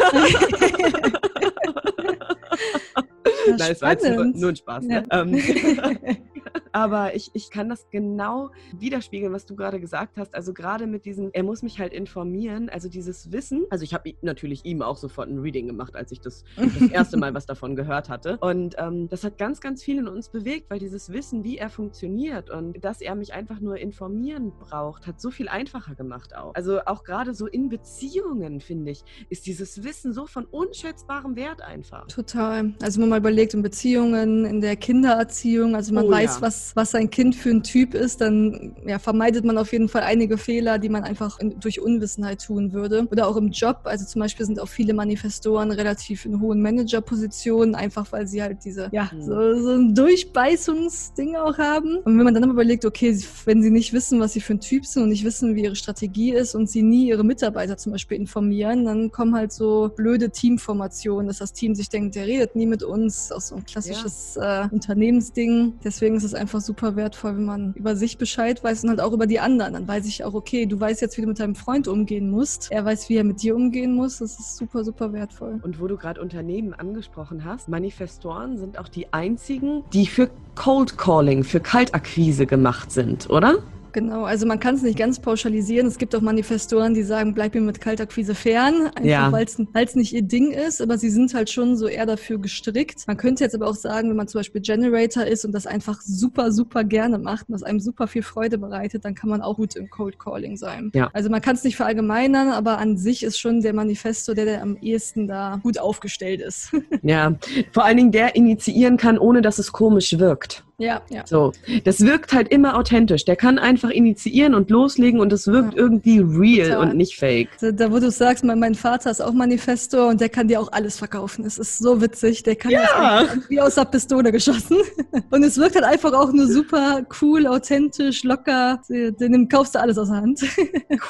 [3.57, 4.85] Nein, es war jetzt nur, nur ein Spaß.
[4.85, 5.05] Ne?
[5.11, 5.23] Ja.
[5.23, 5.35] Ähm,
[6.73, 10.35] aber ich, ich kann das genau widerspiegeln, was du gerade gesagt hast.
[10.35, 13.67] Also gerade mit diesem, er muss mich halt informieren, also dieses Wissen.
[13.71, 17.17] Also ich habe natürlich ihm auch sofort ein Reading gemacht, als ich das, das erste
[17.17, 18.39] Mal was davon gehört hatte.
[18.39, 21.71] Und ähm, das hat ganz, ganz viel in uns bewegt, weil dieses Wissen, wie er
[21.71, 26.55] funktioniert und dass er mich einfach nur informieren braucht, hat so viel einfacher gemacht auch.
[26.55, 31.63] Also auch gerade so in Beziehungen, finde ich, ist dieses Wissen so von unschätzbarem Wert
[31.63, 32.07] einfach.
[32.07, 32.75] Total.
[32.83, 36.43] Also wenn man mal überlegt, in Beziehungen, in der Kindererziehung, also man oh, weiß, ja.
[36.43, 40.03] was was sein Kind für ein Typ ist, dann ja, vermeidet man auf jeden Fall
[40.03, 43.07] einige Fehler, die man einfach in, durch Unwissenheit tun würde.
[43.11, 43.81] Oder auch im Job.
[43.85, 48.65] Also zum Beispiel sind auch viele Manifestoren relativ in hohen Managerpositionen, einfach weil sie halt
[48.65, 49.23] diese, ja, mhm.
[49.23, 51.99] so, so ein Durchbeißungsding auch haben.
[51.99, 54.61] Und wenn man dann aber überlegt, okay, wenn sie nicht wissen, was sie für ein
[54.61, 57.93] Typ sind und nicht wissen, wie ihre Strategie ist und sie nie ihre Mitarbeiter zum
[57.93, 62.57] Beispiel informieren, dann kommen halt so blöde Teamformationen, dass das Team sich denkt, der redet
[62.57, 64.65] nie mit uns, auch so ein klassisches ja.
[64.65, 65.75] äh, Unternehmensding.
[65.85, 69.03] Deswegen ist es einfach einfach super wertvoll, wenn man über sich Bescheid weiß und halt
[69.03, 69.75] auch über die anderen.
[69.75, 72.69] Dann weiß ich auch, okay, du weißt jetzt, wie du mit deinem Freund umgehen musst.
[72.73, 74.19] Er weiß, wie er mit dir umgehen muss.
[74.19, 75.61] Das ist super, super wertvoll.
[75.63, 80.97] Und wo du gerade Unternehmen angesprochen hast, Manifestoren sind auch die einzigen, die für Cold
[80.97, 83.59] Calling, für Kaltakquise gemacht sind, oder?
[83.93, 85.87] Genau, also man kann es nicht ganz pauschalisieren.
[85.87, 89.33] Es gibt auch Manifestoren, die sagen, bleib mir mit kalter Quise fern, einfach ja.
[89.33, 93.07] weil es nicht ihr Ding ist, aber sie sind halt schon so eher dafür gestrickt.
[93.07, 96.01] Man könnte jetzt aber auch sagen, wenn man zum Beispiel Generator ist und das einfach
[96.01, 99.57] super, super gerne macht und das einem super viel Freude bereitet, dann kann man auch
[99.57, 100.91] gut im Cold Calling sein.
[100.95, 101.11] Ja.
[101.13, 104.63] Also man kann es nicht verallgemeinern, aber an sich ist schon der Manifesto der, der
[104.63, 106.73] am ehesten da gut aufgestellt ist.
[107.03, 107.35] ja,
[107.73, 110.65] vor allen Dingen der initiieren kann, ohne dass es komisch wirkt.
[110.81, 111.27] Ja, ja.
[111.27, 113.25] So, das wirkt halt immer authentisch.
[113.25, 115.81] Der kann einfach initiieren und loslegen und es wirkt ja.
[115.81, 116.91] irgendwie real Total.
[116.91, 117.49] und nicht fake.
[117.61, 120.61] Da, da, wo du sagst, mein, mein Vater ist auch Manifestor und der kann dir
[120.61, 121.45] auch alles verkaufen.
[121.45, 122.45] Es ist so witzig.
[122.45, 123.25] Der kann ja.
[123.25, 124.77] das wie aus der Pistole geschossen.
[125.31, 128.81] Und es wirkt halt einfach auch nur super cool, authentisch, locker.
[128.89, 130.41] Den kaufst du alles aus der Hand.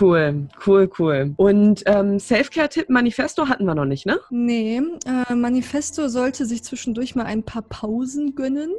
[0.00, 1.33] Cool, cool, cool.
[1.37, 4.18] Und ähm, Selfcare-Tipp Manifesto hatten wir noch nicht, ne?
[4.31, 8.70] Nee, äh, Manifesto sollte sich zwischendurch mal ein paar Pausen gönnen.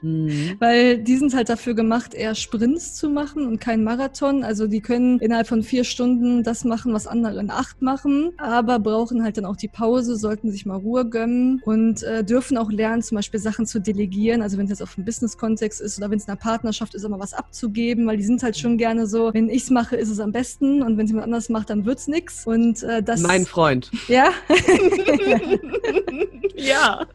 [0.00, 0.27] Hm.
[0.28, 0.56] Mhm.
[0.58, 4.44] Weil die sind halt dafür gemacht, eher Sprints zu machen und kein Marathon.
[4.44, 8.78] Also die können innerhalb von vier Stunden das machen, was andere in acht machen, aber
[8.78, 12.70] brauchen halt dann auch die Pause, sollten sich mal Ruhe gönnen und äh, dürfen auch
[12.70, 14.42] lernen, zum Beispiel Sachen zu delegieren.
[14.42, 17.04] Also wenn es jetzt auf dem Business-Kontext ist oder wenn es in einer Partnerschaft ist,
[17.04, 20.10] immer was abzugeben, weil die sind halt schon gerne so, wenn ich es mache, ist
[20.10, 22.46] es am besten und wenn es jemand anders macht, dann wird es nichts.
[22.46, 23.20] Und äh, das.
[23.20, 23.90] Mein Freund.
[24.08, 24.30] Ja.
[26.56, 27.06] ja.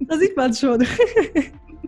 [0.00, 0.86] Da sieht man schon.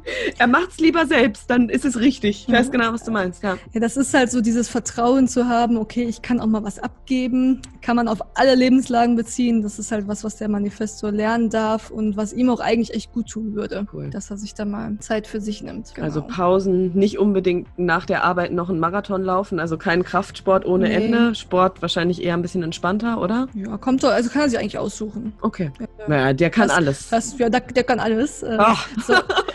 [0.39, 2.47] er macht es lieber selbst, dann ist es richtig.
[2.49, 3.59] Ich weiß genau, was du meinst, ja.
[3.73, 6.79] Ja, das ist halt so dieses Vertrauen zu haben, okay, ich kann auch mal was
[6.79, 9.63] abgeben, kann man auf alle Lebenslagen beziehen.
[9.63, 13.13] Das ist halt was, was der Manifestor lernen darf und was ihm auch eigentlich echt
[13.13, 14.11] gut tun würde, Cool.
[14.11, 15.95] dass er sich da mal Zeit für sich nimmt.
[15.95, 16.05] Genau.
[16.05, 20.89] Also Pausen, nicht unbedingt nach der Arbeit noch einen Marathon laufen, also kein Kraftsport ohne
[20.89, 20.95] Nee.
[20.95, 21.35] Ende.
[21.37, 23.47] Sport wahrscheinlich eher ein bisschen entspannter, oder?
[23.55, 25.33] ja, kommt doch, also kann er sich eigentlich aussuchen.
[25.41, 25.71] Okay.
[25.79, 25.87] Ja.
[26.09, 27.09] Naja, der kann Das- alles.
[27.11, 28.43] Das, ja, der, der kann alles.
[28.43, 29.15] Äh, Ach, so,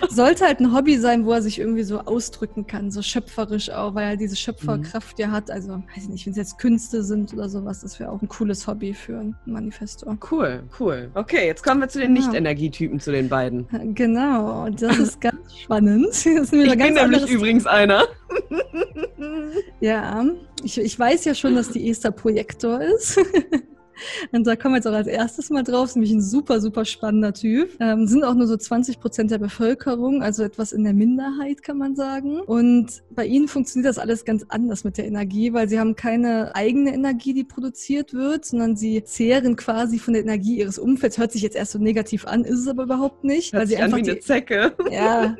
[0.10, 3.94] sollte halt ein Hobby sein, wo er sich irgendwie so ausdrücken kann, so schöpferisch auch,
[3.94, 5.52] weil er diese Schöpferkraft ja hat.
[5.52, 8.27] Also, weiß ich nicht, wenn es jetzt Künste sind oder sowas, das wäre auch ein
[8.27, 10.17] cooles Hobby für einen Manifestor.
[10.31, 11.10] cool, cool.
[11.15, 12.27] Okay, jetzt kommen wir zu den Genau.
[12.27, 13.67] Nicht-Energietypen, zu den beiden.
[13.95, 16.07] Genau, das ist ganz spannend.
[16.07, 18.03] Das ist Ich ein bin ganz nämlich übrigens einer.
[19.79, 20.25] Ja,
[20.63, 23.19] ich, ich weiß ja schon, dass die Esther Projektor ist.
[24.32, 25.90] Und da kommen wir jetzt auch als erstes mal drauf.
[25.90, 27.72] Ist nämlich ein super, super spannender Typ.
[27.80, 31.78] Ähm, sind auch nur so 20 Prozent der Bevölkerung, also etwas in der Minderheit, kann
[31.78, 32.42] man sagen.
[32.42, 36.56] Und bei ihnen funktioniert das alles ganz anders mit der Energie, weil sie haben keine
[36.56, 41.18] eigene Energie, die produziert wird, sondern sie zehren quasi von der Energie ihres Umfelds.
[41.18, 43.54] Hört sich jetzt erst so negativ an, ist es aber überhaupt nicht.
[43.54, 44.74] Hört weil sie einfach wie die, eine Zecke.
[44.92, 45.36] ja,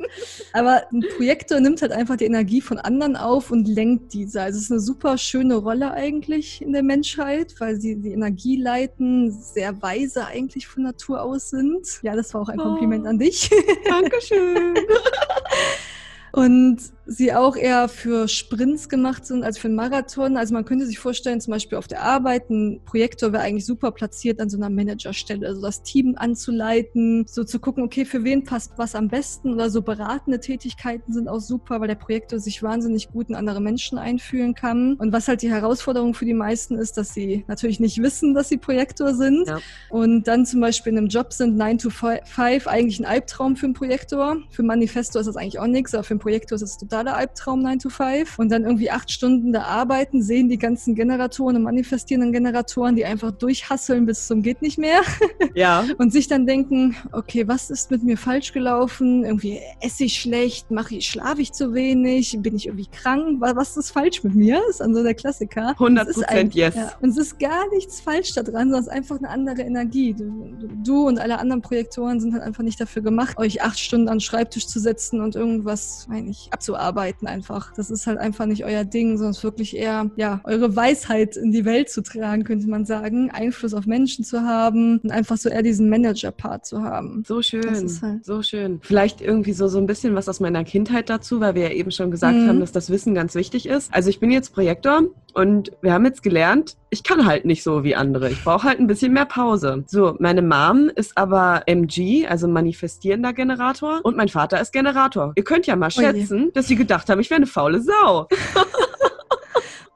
[0.52, 4.42] aber ein Projektor nimmt halt einfach die Energie von anderen auf und lenkt diese.
[4.42, 8.51] Also es ist eine super schöne Rolle eigentlich in der Menschheit, weil sie die Energie
[8.56, 11.86] leiten, sehr weise eigentlich von Natur aus sind.
[12.02, 13.08] Ja, das war auch ein Kompliment Oh.
[13.10, 13.50] an dich.
[13.88, 14.74] Dankeschön.
[16.32, 20.36] Und sie auch eher für Sprints gemacht sind als für einen Marathon.
[20.36, 23.90] Also man könnte sich vorstellen, zum Beispiel auf der Arbeit, ein Projektor wäre eigentlich super
[23.90, 28.44] platziert an so einer Managerstelle, also das Team anzuleiten, so zu gucken, okay, für wen
[28.44, 32.62] passt was am besten oder so beratende Tätigkeiten sind auch super, weil der Projektor sich
[32.62, 34.94] wahnsinnig gut in andere Menschen einfühlen kann.
[34.94, 38.48] Und was halt die Herausforderung für die meisten ist, dass sie natürlich nicht wissen, dass
[38.48, 39.58] sie Projektor sind Ja.
[39.90, 43.66] und dann zum Beispiel in einem Job sind 9 to 5 eigentlich ein Albtraum für
[43.66, 44.36] einen Projektor.
[44.50, 47.16] Für einen Manifestor ist das eigentlich auch nichts, aber für einen Projektor ist es totaler
[47.16, 48.38] Albtraum 9 to 5.
[48.38, 53.04] Und dann irgendwie acht Stunden da arbeiten, sehen die ganzen Generatoren und manifestierenden Generatoren, die
[53.06, 55.00] einfach durchhasseln bis zum geht nicht mehr
[55.54, 55.84] Ja.
[55.98, 59.24] und sich dann denken, okay, was ist mit mir falsch gelaufen?
[59.24, 63.40] Irgendwie esse ich schlecht, mache ich, schlafe ich zu wenig, bin ich irgendwie krank?
[63.40, 64.60] Wa- Was ist falsch mit mir?
[64.68, 65.70] Ist dann so der Klassiker.
[65.70, 66.74] 100 Es ist ein- yes.
[66.74, 70.12] Ja, und es ist gar nichts falsch daran, sondern es ist einfach eine andere Energie.
[70.14, 70.24] Du,
[70.60, 74.08] du, du und alle anderen Projektoren sind halt einfach nicht dafür gemacht, euch acht Stunden
[74.08, 77.72] an den Schreibtisch zu setzen und irgendwas, meine ich, abzuarbeiten einfach.
[77.74, 81.36] Das ist halt einfach nicht euer Ding, sondern es ist wirklich eher, ja, eure Weisheit
[81.36, 85.36] in die Welt zu tragen, könnte man sagen, Einfluss auf Menschen zu haben und einfach
[85.36, 87.22] so eher diesen Manager-Part zu haben.
[87.26, 87.62] So schön,
[88.02, 88.80] halt- so schön.
[88.82, 91.90] Vielleicht irgendwie so, so ein bisschen was aus meiner Kindheit dazu, weil wir ja eben
[91.90, 92.48] schon gesagt Mhm.
[92.48, 93.92] haben, dass das Wissen ganz wichtig ist.
[93.94, 95.02] Also ich bin jetzt Projektor
[95.34, 98.30] und wir haben jetzt gelernt, ich kann halt nicht so wie andere.
[98.30, 99.84] Ich brauche halt ein bisschen mehr Pause.
[99.86, 105.32] So, meine Mom ist aber MG, also manifestierender Generator und mein Vater ist Generator.
[105.36, 106.08] Ihr könnt ja mal Oje.
[106.08, 108.28] schätzen, dass sie gedacht haben, ich wäre eine faule Sau.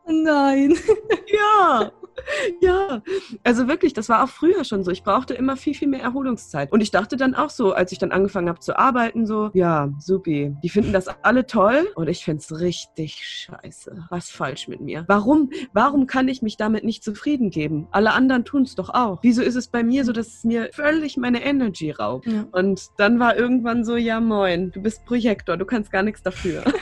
[0.08, 0.76] Oh nein.
[1.26, 1.90] Ja.
[2.60, 3.02] Ja,
[3.44, 4.90] also wirklich, das war auch früher schon so.
[4.90, 6.72] Ich brauchte immer viel, viel mehr Erholungszeit.
[6.72, 9.92] Und ich dachte dann auch so, als ich dann angefangen habe zu arbeiten, so, ja,
[9.98, 14.06] supi, die finden das alle toll und ich find's richtig scheiße.
[14.10, 15.04] Was falsch mit mir?
[15.08, 17.88] Warum, warum kann ich mich damit nicht zufrieden geben?
[17.90, 19.18] Alle anderen tun's doch auch.
[19.22, 22.26] Wieso ist es bei mir so, dass es mir völlig meine Energy raubt?
[22.26, 22.46] Ja.
[22.52, 26.64] Und dann war irgendwann so, ja moin, du bist Projektor, du kannst gar nichts dafür.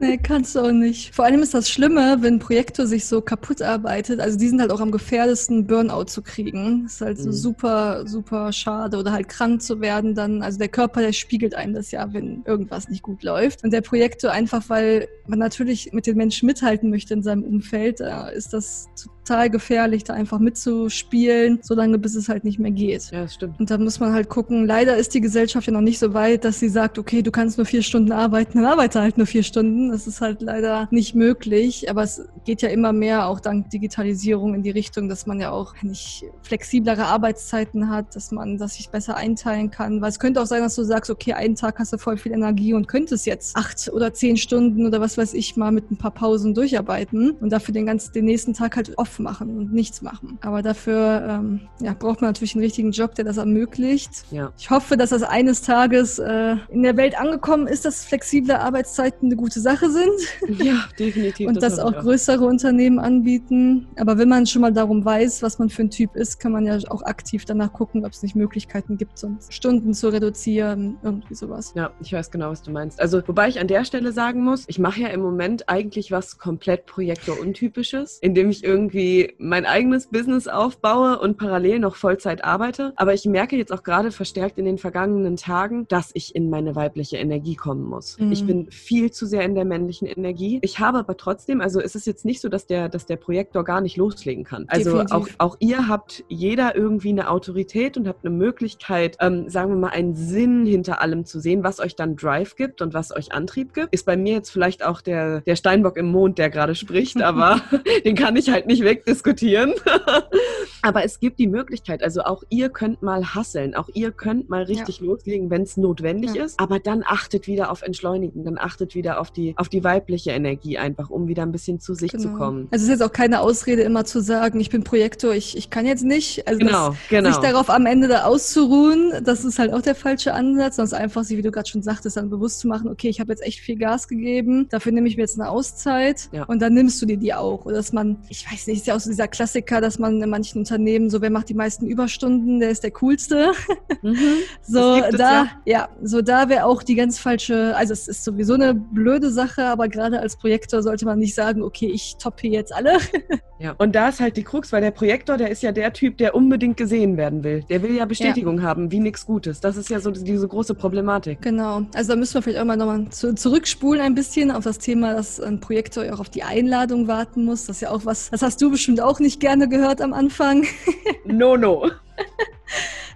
[0.00, 1.14] Nee, kannst du auch nicht.
[1.14, 4.17] Vor allem ist das Schlimme, wenn Projektor sich so kaputt arbeitet.
[4.20, 6.84] Also die sind halt auch am gefährdesten, Burnout zu kriegen.
[6.84, 7.32] Das ist halt so Mhm.
[7.32, 8.96] super, super schade.
[8.98, 10.42] Oder halt krank zu werden dann.
[10.42, 13.64] Also der Körper, der spiegelt einem das ja, wenn irgendwas nicht gut läuft.
[13.64, 18.00] Und der Projektor einfach, weil man natürlich mit den Menschen mithalten möchte in seinem Umfeld,
[18.00, 18.86] da ist das
[19.28, 23.10] total gefährlich, da einfach mitzuspielen, solange bis es halt nicht mehr geht.
[23.10, 23.60] ja, das stimmt.
[23.60, 26.44] Und da muss man halt gucken, leider ist die Gesellschaft ja noch nicht so weit,
[26.44, 29.42] dass sie sagt, okay, du kannst nur vier Stunden arbeiten, dann arbeite halt nur vier
[29.42, 29.90] Stunden.
[29.90, 31.90] Das ist halt leider nicht möglich.
[31.90, 35.50] Aber es geht ja immer mehr, auch dank Digitalisierung, in die Richtung, dass man ja
[35.50, 40.00] auch nicht flexiblere Arbeitszeiten hat, dass man das sich besser einteilen kann.
[40.00, 42.32] Weil es könnte auch sein, dass du sagst, okay, einen Tag hast du voll viel
[42.32, 45.98] Energie und könntest jetzt acht oder zehn Stunden oder was weiß ich mal mit ein
[45.98, 50.02] paar Pausen durcharbeiten und dafür den ganzen, den nächsten Tag halt off machen und nichts
[50.02, 50.38] machen.
[50.40, 54.24] Aber dafür ähm, ja, braucht man natürlich einen richtigen Job, der das ermöglicht.
[54.30, 54.52] Ja.
[54.58, 59.28] Ich hoffe, dass das eines Tages äh, in der Welt angekommen ist, dass flexible Arbeitszeiten
[59.28, 61.48] eine gute Sache sind Ja, definitiv.
[61.48, 63.88] und das, hoffe auch größere Unternehmen anbieten.
[63.96, 66.66] Aber wenn man schon mal darum weiß, was man für ein Typ ist, kann man
[66.66, 71.34] ja auch aktiv danach gucken, ob es nicht Möglichkeiten gibt, sonst Stunden zu reduzieren, irgendwie
[71.34, 71.72] sowas.
[71.76, 73.00] Ja, ich weiß genau, was du meinst.
[73.00, 76.38] Also, wobei ich an der Stelle sagen muss, ich mache ja im Moment eigentlich was
[76.38, 82.92] komplett Projektor-untypisches, indem ich irgendwie quasi mein eigenes Business aufbaue und parallel noch Vollzeit arbeite.
[82.96, 86.74] Aber ich merke jetzt auch gerade verstärkt in den vergangenen Tagen, dass ich in meine
[86.76, 88.18] weibliche Energie kommen muss.
[88.18, 88.32] Mhm.
[88.32, 90.58] Ich bin viel zu sehr in der männlichen Energie.
[90.62, 93.64] Ich habe aber trotzdem, also es ist jetzt nicht so, dass der, dass der Projektor
[93.64, 94.64] gar nicht loslegen kann.
[94.68, 99.70] Also auch, auch ihr habt jeder irgendwie eine Autorität und habt eine Möglichkeit, ähm, sagen
[99.70, 103.14] wir mal, einen Sinn hinter allem zu sehen, was euch dann Drive gibt und was
[103.14, 103.92] euch Antrieb gibt.
[103.92, 107.60] Ist bei mir jetzt vielleicht auch der, der Steinbock im Mond, der gerade spricht, aber
[108.04, 109.74] den kann ich halt nicht wegdiskutieren.
[110.82, 114.62] aber es gibt die Möglichkeit, also auch ihr könnt mal hasseln, auch ihr könnt mal
[114.62, 115.06] richtig ja.
[115.06, 116.44] loslegen, wenn es notwendig ja.
[116.44, 120.30] ist, aber dann achtet wieder auf Entschleunigen, dann achtet wieder auf die, auf die weibliche
[120.30, 122.22] Energie einfach, um wieder ein bisschen zu sich genau.
[122.22, 122.68] zu kommen.
[122.70, 125.70] Also es ist jetzt auch keine Ausrede immer zu sagen, ich bin Projektor, ich, ich
[125.70, 126.46] kann jetzt nicht.
[126.46, 127.30] Also genau, das, genau.
[127.30, 131.24] sich darauf am Ende da auszuruhen, das ist halt auch der falsche Ansatz, sondern einfach
[131.24, 133.60] sich, wie du gerade schon sagtest, dann bewusst zu machen, okay, ich habe jetzt echt
[133.60, 136.44] viel Gas gegeben, dafür nehme ich mir jetzt eine Auszeit ja.
[136.44, 137.66] und dann nimmst du dir die auch.
[137.66, 140.30] Oder dass man, ich weiß nicht, ist ja auch so dieser Klassiker, dass man in
[140.30, 143.52] manchen Unternehmen so, wer macht die meisten Überstunden, der ist der coolste.
[144.00, 144.16] Mhm.
[144.62, 145.48] so da, ja.
[145.64, 149.64] ja, so da wäre auch die ganz falsche, also es ist sowieso eine blöde Sache,
[149.64, 152.98] aber gerade als Projektor sollte man nicht sagen, okay, ich toppe jetzt alle.
[153.58, 156.18] ja, und da ist halt die Krux, weil der Projektor, der ist ja der Typ,
[156.18, 157.64] der unbedingt gesehen werden will.
[157.68, 158.62] Der will ja Bestätigung ja.
[158.64, 159.60] haben, wie nichts Gutes.
[159.60, 161.42] Das ist ja so diese große Problematik.
[161.42, 161.82] Genau.
[161.94, 165.14] Also da müssen wir vielleicht auch mal nochmal zu, zurückspulen ein bisschen auf das Thema,
[165.14, 167.66] dass ein Projektor auch auf die Einladung warten muss.
[167.66, 170.66] Das ist ja auch was, das hast du bestimmt auch nicht gerne gehört am Anfang.
[171.24, 171.90] no, no.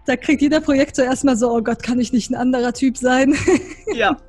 [0.06, 3.34] Da kriegt jeder Projektor erstmal so, oh Gott, kann ich nicht ein anderer Typ sein?
[3.94, 4.16] Ja.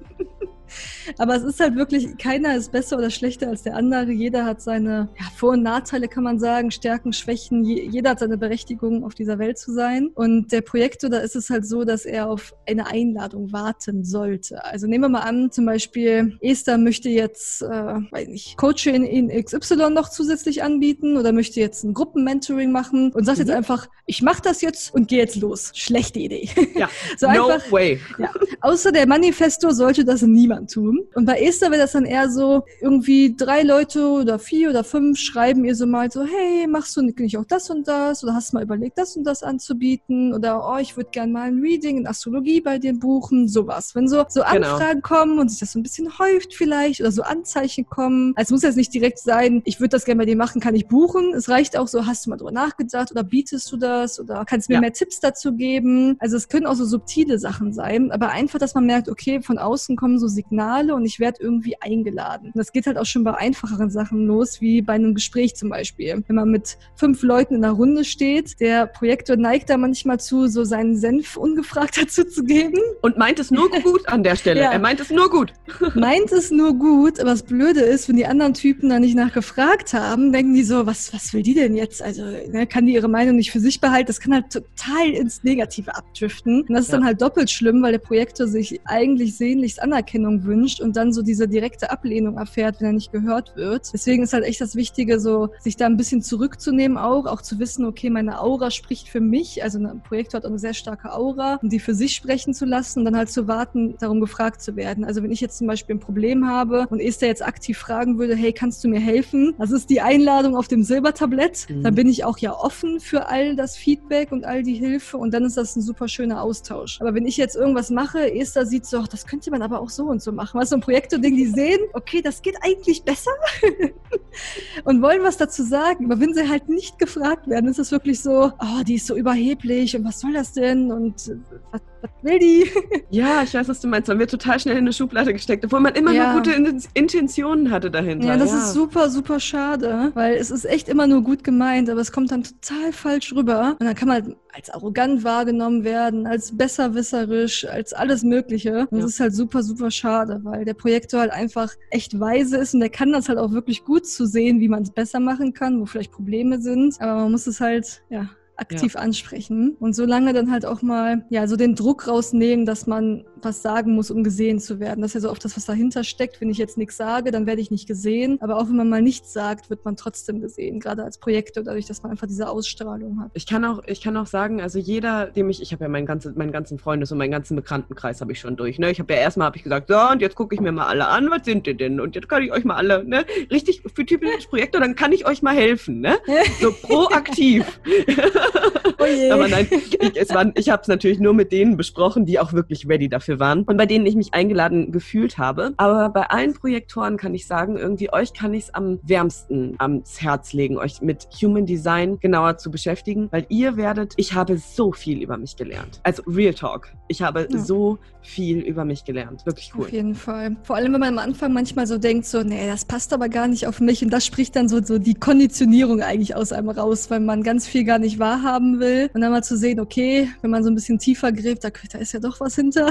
[1.17, 4.11] Aber es ist halt wirklich, keiner ist besser oder schlechter als der andere.
[4.11, 7.63] Jeder hat seine ja, Vor- und Nachteile, kann man sagen, Stärken, Schwächen.
[7.63, 10.09] jeder hat seine Berechtigung, auf dieser Welt zu sein.
[10.13, 14.63] Und der Projektor, da ist es halt so, dass er auf eine Einladung warten sollte.
[14.63, 19.29] Also nehmen wir mal an, zum Beispiel, Esther möchte jetzt, äh, weiß nicht, Coaching in
[19.29, 23.45] XY noch zusätzlich anbieten oder möchte jetzt ein Gruppenmentoring machen und sagt mhm.
[23.45, 25.71] jetzt einfach, ich mache das jetzt und gehe jetzt los.
[25.75, 26.49] Schlechte Idee.
[26.75, 27.99] Ja, so no einfach, way.
[28.17, 28.31] Ja.
[28.61, 30.92] Außer der Manifesto sollte das niemand tun.
[31.15, 35.19] Und bei Esther wäre das dann eher so, irgendwie drei Leute oder vier oder fünf
[35.19, 38.23] schreiben ihr so mal so, hey, machst du nicht auch das und das?
[38.23, 40.33] Oder hast du mal überlegt, das und das anzubieten?
[40.33, 43.95] Oder, oh, ich würde gerne mal ein Reading in Astrologie bei dir buchen, sowas.
[43.95, 44.73] Wenn so, so genau.
[44.73, 45.07] Anfragen genau.
[45.07, 48.33] kommen und sich das so ein bisschen häuft vielleicht oder so Anzeichen kommen.
[48.35, 50.75] Also es muss jetzt nicht direkt sein, ich würde das gerne bei dir machen, kann
[50.75, 51.33] ich buchen.
[51.33, 54.69] Es reicht auch so, hast du mal drüber nachgedacht oder bietest du das oder kannst
[54.69, 54.81] mir ja.
[54.81, 56.15] mehr Tipps dazu geben?
[56.19, 59.57] Also es können auch so subtile Sachen sein, aber einfach, dass man merkt, okay, von
[59.57, 62.47] außen kommen so Signale und ich werde irgendwie eingeladen.
[62.47, 65.69] Und das geht halt auch schon bei einfacheren Sachen los, wie bei einem Gespräch zum
[65.69, 66.23] Beispiel.
[66.27, 70.47] Wenn man mit fünf Leuten in einer Runde steht, der Projektor neigt da manchmal zu,
[70.47, 72.79] so seinen Senf ungefragt dazu zu geben.
[73.01, 74.61] Und meint es nur gut an der Stelle.
[74.61, 74.71] ja.
[74.71, 75.53] Er meint es nur gut.
[75.95, 79.93] meint es nur gut, aber das Blöde ist, wenn die anderen Typen da nicht nachgefragt
[79.93, 82.01] haben, denken die so, was, was will die denn jetzt?
[82.01, 84.07] Also ne, kann die ihre Meinung nicht für sich behalten?
[84.07, 86.61] Das kann halt total ins Negative abdriften.
[86.61, 86.97] Und das ist ja.
[86.97, 91.21] dann halt doppelt schlimm, weil der Projektor sich eigentlich sehnlichst Anerkennung wünscht und dann so
[91.21, 93.91] diese direkte Ablehnung erfährt, wenn er nicht gehört wird.
[93.93, 97.59] Deswegen ist halt echt das Wichtige, so sich da ein bisschen zurückzunehmen auch, auch zu
[97.59, 101.13] wissen, okay, meine Aura spricht für mich, also ein Projekt hat auch eine sehr starke
[101.13, 104.61] Aura, und die für sich sprechen zu lassen und dann halt zu warten, darum gefragt
[104.61, 105.03] zu werden.
[105.05, 108.35] Also wenn ich jetzt zum Beispiel ein Problem habe und Esther jetzt aktiv fragen würde,
[108.35, 109.53] hey, kannst du mir helfen?
[109.57, 111.67] Das ist die Einladung auf dem Silbertablett.
[111.69, 111.83] Mhm.
[111.83, 115.33] Dann bin ich auch ja offen für all das Feedback und all die Hilfe und
[115.33, 116.99] dann ist das ein super schöner Austausch.
[117.01, 120.05] Aber wenn ich jetzt irgendwas mache, Esther sieht so, das könnte man aber auch so
[120.05, 120.59] und so machen.
[120.63, 123.31] Was so ein Projektor-Ding, die sehen, okay, das geht eigentlich besser
[124.85, 126.05] und wollen was dazu sagen.
[126.05, 129.17] Aber wenn sie halt nicht gefragt werden, ist es wirklich so, oh, die ist so
[129.17, 131.35] überheblich und was soll das denn und
[131.69, 132.69] was, was will die?
[133.09, 134.09] ja, ich weiß, was du meinst.
[134.09, 136.33] Man wird total schnell in eine Schublade gesteckt, obwohl man immer ja.
[136.33, 136.51] nur gute
[136.93, 138.27] Intentionen hatte dahinter.
[138.27, 138.57] Ja, das ja.
[138.57, 142.31] ist super, super schade, weil es ist echt immer nur gut gemeint, aber es kommt
[142.31, 143.77] dann total falsch rüber.
[143.79, 148.87] Und dann kann man als arrogant wahrgenommen werden, als besserwisserisch, als alles Mögliche.
[148.91, 149.03] Und ja.
[149.03, 152.81] das ist halt super, super schade, weil der Projektor halt einfach echt weise ist und
[152.81, 155.79] der kann das halt auch wirklich gut zu sehen, wie man es besser machen kann,
[155.79, 156.99] wo vielleicht Probleme sind.
[156.99, 159.01] Aber man muss es halt, ja, aktiv ja.
[159.01, 163.25] ansprechen und so lange dann halt auch mal ja so den Druck rausnehmen, dass man
[163.41, 165.01] was sagen muss, um gesehen zu werden.
[165.01, 166.39] Das ist ja so oft das, was dahinter steckt.
[166.41, 168.37] Wenn ich jetzt nichts sage, dann werde ich nicht gesehen.
[168.41, 171.85] Aber auch wenn man mal nichts sagt, wird man trotzdem gesehen, gerade als Projektor, dadurch,
[171.85, 173.31] dass man einfach diese Ausstrahlung hat.
[173.33, 176.05] Ich kann auch, ich kann auch sagen, also jeder, dem ich, ich habe ja meinen
[176.05, 178.79] ganzen, meinen ganzen Freundes- und meinen ganzen Bekanntenkreis habe ich schon durch.
[178.79, 178.91] Ne?
[178.91, 181.07] Ich habe ja erstmal habe ich gesagt, so und jetzt gucke ich mir mal alle
[181.07, 181.99] an, was sind die denn?
[181.99, 183.25] Und jetzt kann ich euch mal alle, ne?
[183.51, 186.17] Richtig für typisches Projektor, dann kann ich euch mal helfen, ne?
[186.61, 187.79] So proaktiv.
[188.99, 189.31] oh.
[189.31, 192.53] Aber nein, ich, es waren, ich habe es natürlich nur mit denen besprochen, die auch
[192.53, 195.73] wirklich ready dafür waren und bei denen ich mich eingeladen gefühlt habe.
[195.77, 200.21] Aber bei allen Projektoren kann ich sagen, irgendwie euch kann ich es am wärmsten ans
[200.21, 204.91] Herz legen, euch mit Human Design genauer zu beschäftigen, weil ihr werdet, ich habe so
[204.91, 205.99] viel über mich gelernt.
[206.03, 206.93] Also Real Talk.
[207.07, 207.59] Ich habe ja.
[207.59, 209.45] so viel über mich gelernt.
[209.45, 209.85] Wirklich cool.
[209.85, 210.55] Auf jeden Fall.
[210.63, 213.47] Vor allem, wenn man am Anfang manchmal so denkt, so, nee, das passt aber gar
[213.47, 214.03] nicht auf mich.
[214.03, 217.67] Und das spricht dann so, so die Konditionierung eigentlich aus einem raus, weil man ganz
[217.67, 219.09] viel gar nicht wahrhaben will.
[219.13, 221.99] Und dann mal zu sehen, okay, wenn man so ein bisschen tiefer gräbt, da, da
[221.99, 222.89] ist ja doch was hinter,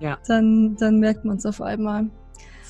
[0.00, 0.18] ja.
[0.26, 2.10] dann, dann merkt man es auf einmal.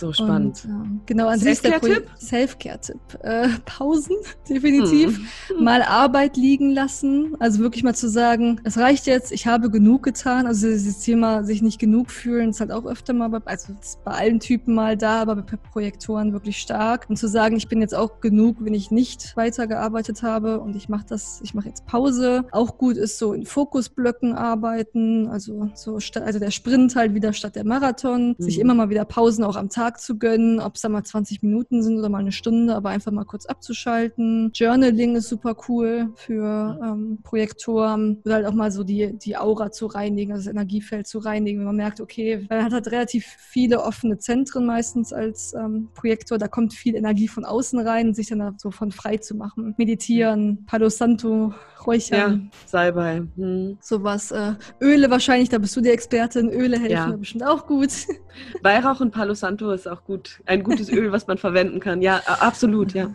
[0.04, 0.64] So spannend.
[0.64, 2.10] Und, ja, genau, an sich der Tipp?
[2.20, 2.98] Self-Care-Tipp.
[3.22, 4.16] Äh, Pausen,
[4.48, 5.18] definitiv.
[5.48, 5.64] Hm.
[5.64, 7.36] Mal Arbeit liegen lassen.
[7.38, 10.46] Also wirklich mal zu sagen, es reicht jetzt, ich habe genug getan.
[10.46, 13.72] Also dieses Thema sich nicht genug fühlen, ist halt auch öfter mal bei, also
[14.04, 17.06] bei allen Typen mal da, aber bei Projektoren wirklich stark.
[17.08, 20.88] Und zu sagen, ich bin jetzt auch genug, wenn ich nicht weitergearbeitet habe und ich
[20.88, 22.44] mache das, ich mache jetzt Pause.
[22.52, 27.56] Auch gut ist so in Fokusblöcken arbeiten, also so also der Sprint halt wieder statt
[27.56, 28.34] der Marathon.
[28.38, 28.42] Mhm.
[28.42, 31.04] Sich immer mal wieder Pausen auch am Tag Tag zu gönnen, ob es da mal
[31.04, 34.50] 20 Minuten sind oder mal eine Stunde, aber einfach mal kurz abzuschalten.
[34.54, 39.70] Journaling ist super cool für ähm, Projektoren oder halt auch mal so die, die Aura
[39.70, 43.24] zu reinigen, also das Energiefeld zu reinigen, wenn man merkt, okay, man hat halt relativ
[43.38, 48.28] viele offene Zentren meistens als ähm, Projektor, da kommt viel Energie von außen rein, sich
[48.28, 49.74] dann da so von frei zu machen.
[49.78, 51.52] Meditieren, Palo Santo,
[51.86, 52.50] Räuchern.
[52.52, 53.22] Ja, Salbei.
[53.36, 53.78] Hm.
[53.80, 54.30] Sowas.
[54.30, 56.48] Äh, Öle wahrscheinlich, da bist du die Expertin.
[56.50, 57.16] Öle helfen ja.
[57.16, 57.90] bestimmt auch gut.
[58.62, 60.40] Weihrauch und Palo Santo ist auch gut.
[60.46, 62.02] Ein gutes Öl, was man verwenden kann.
[62.02, 63.10] Ja, absolut, ja.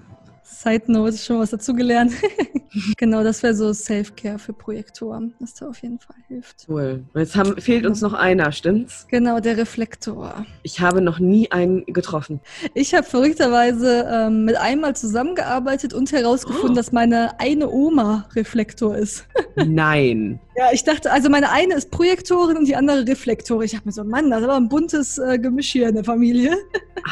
[0.52, 2.12] Side Note, schon was dazugelernt.
[2.98, 6.66] genau, das wäre so Self-Care für Projektoren, was da auf jeden Fall hilft.
[6.68, 7.06] Cool.
[7.16, 9.06] Jetzt haben, fehlt uns noch einer, stimmt's?
[9.10, 10.46] Genau, der Reflektor.
[10.64, 12.42] Ich habe noch nie einen getroffen.
[12.74, 16.76] Ich habe verrückterweise ähm, mit einem mal zusammengearbeitet und herausgefunden, oh.
[16.76, 19.26] dass meine eine Oma Reflektor ist.
[19.56, 20.40] Nein.
[20.60, 23.64] Ja, ich dachte, also meine eine ist Projektorin und die andere Reflektorin.
[23.64, 26.04] Ich dachte mir so, Mann, das ist aber ein buntes äh, Gemisch hier in der
[26.04, 26.54] Familie.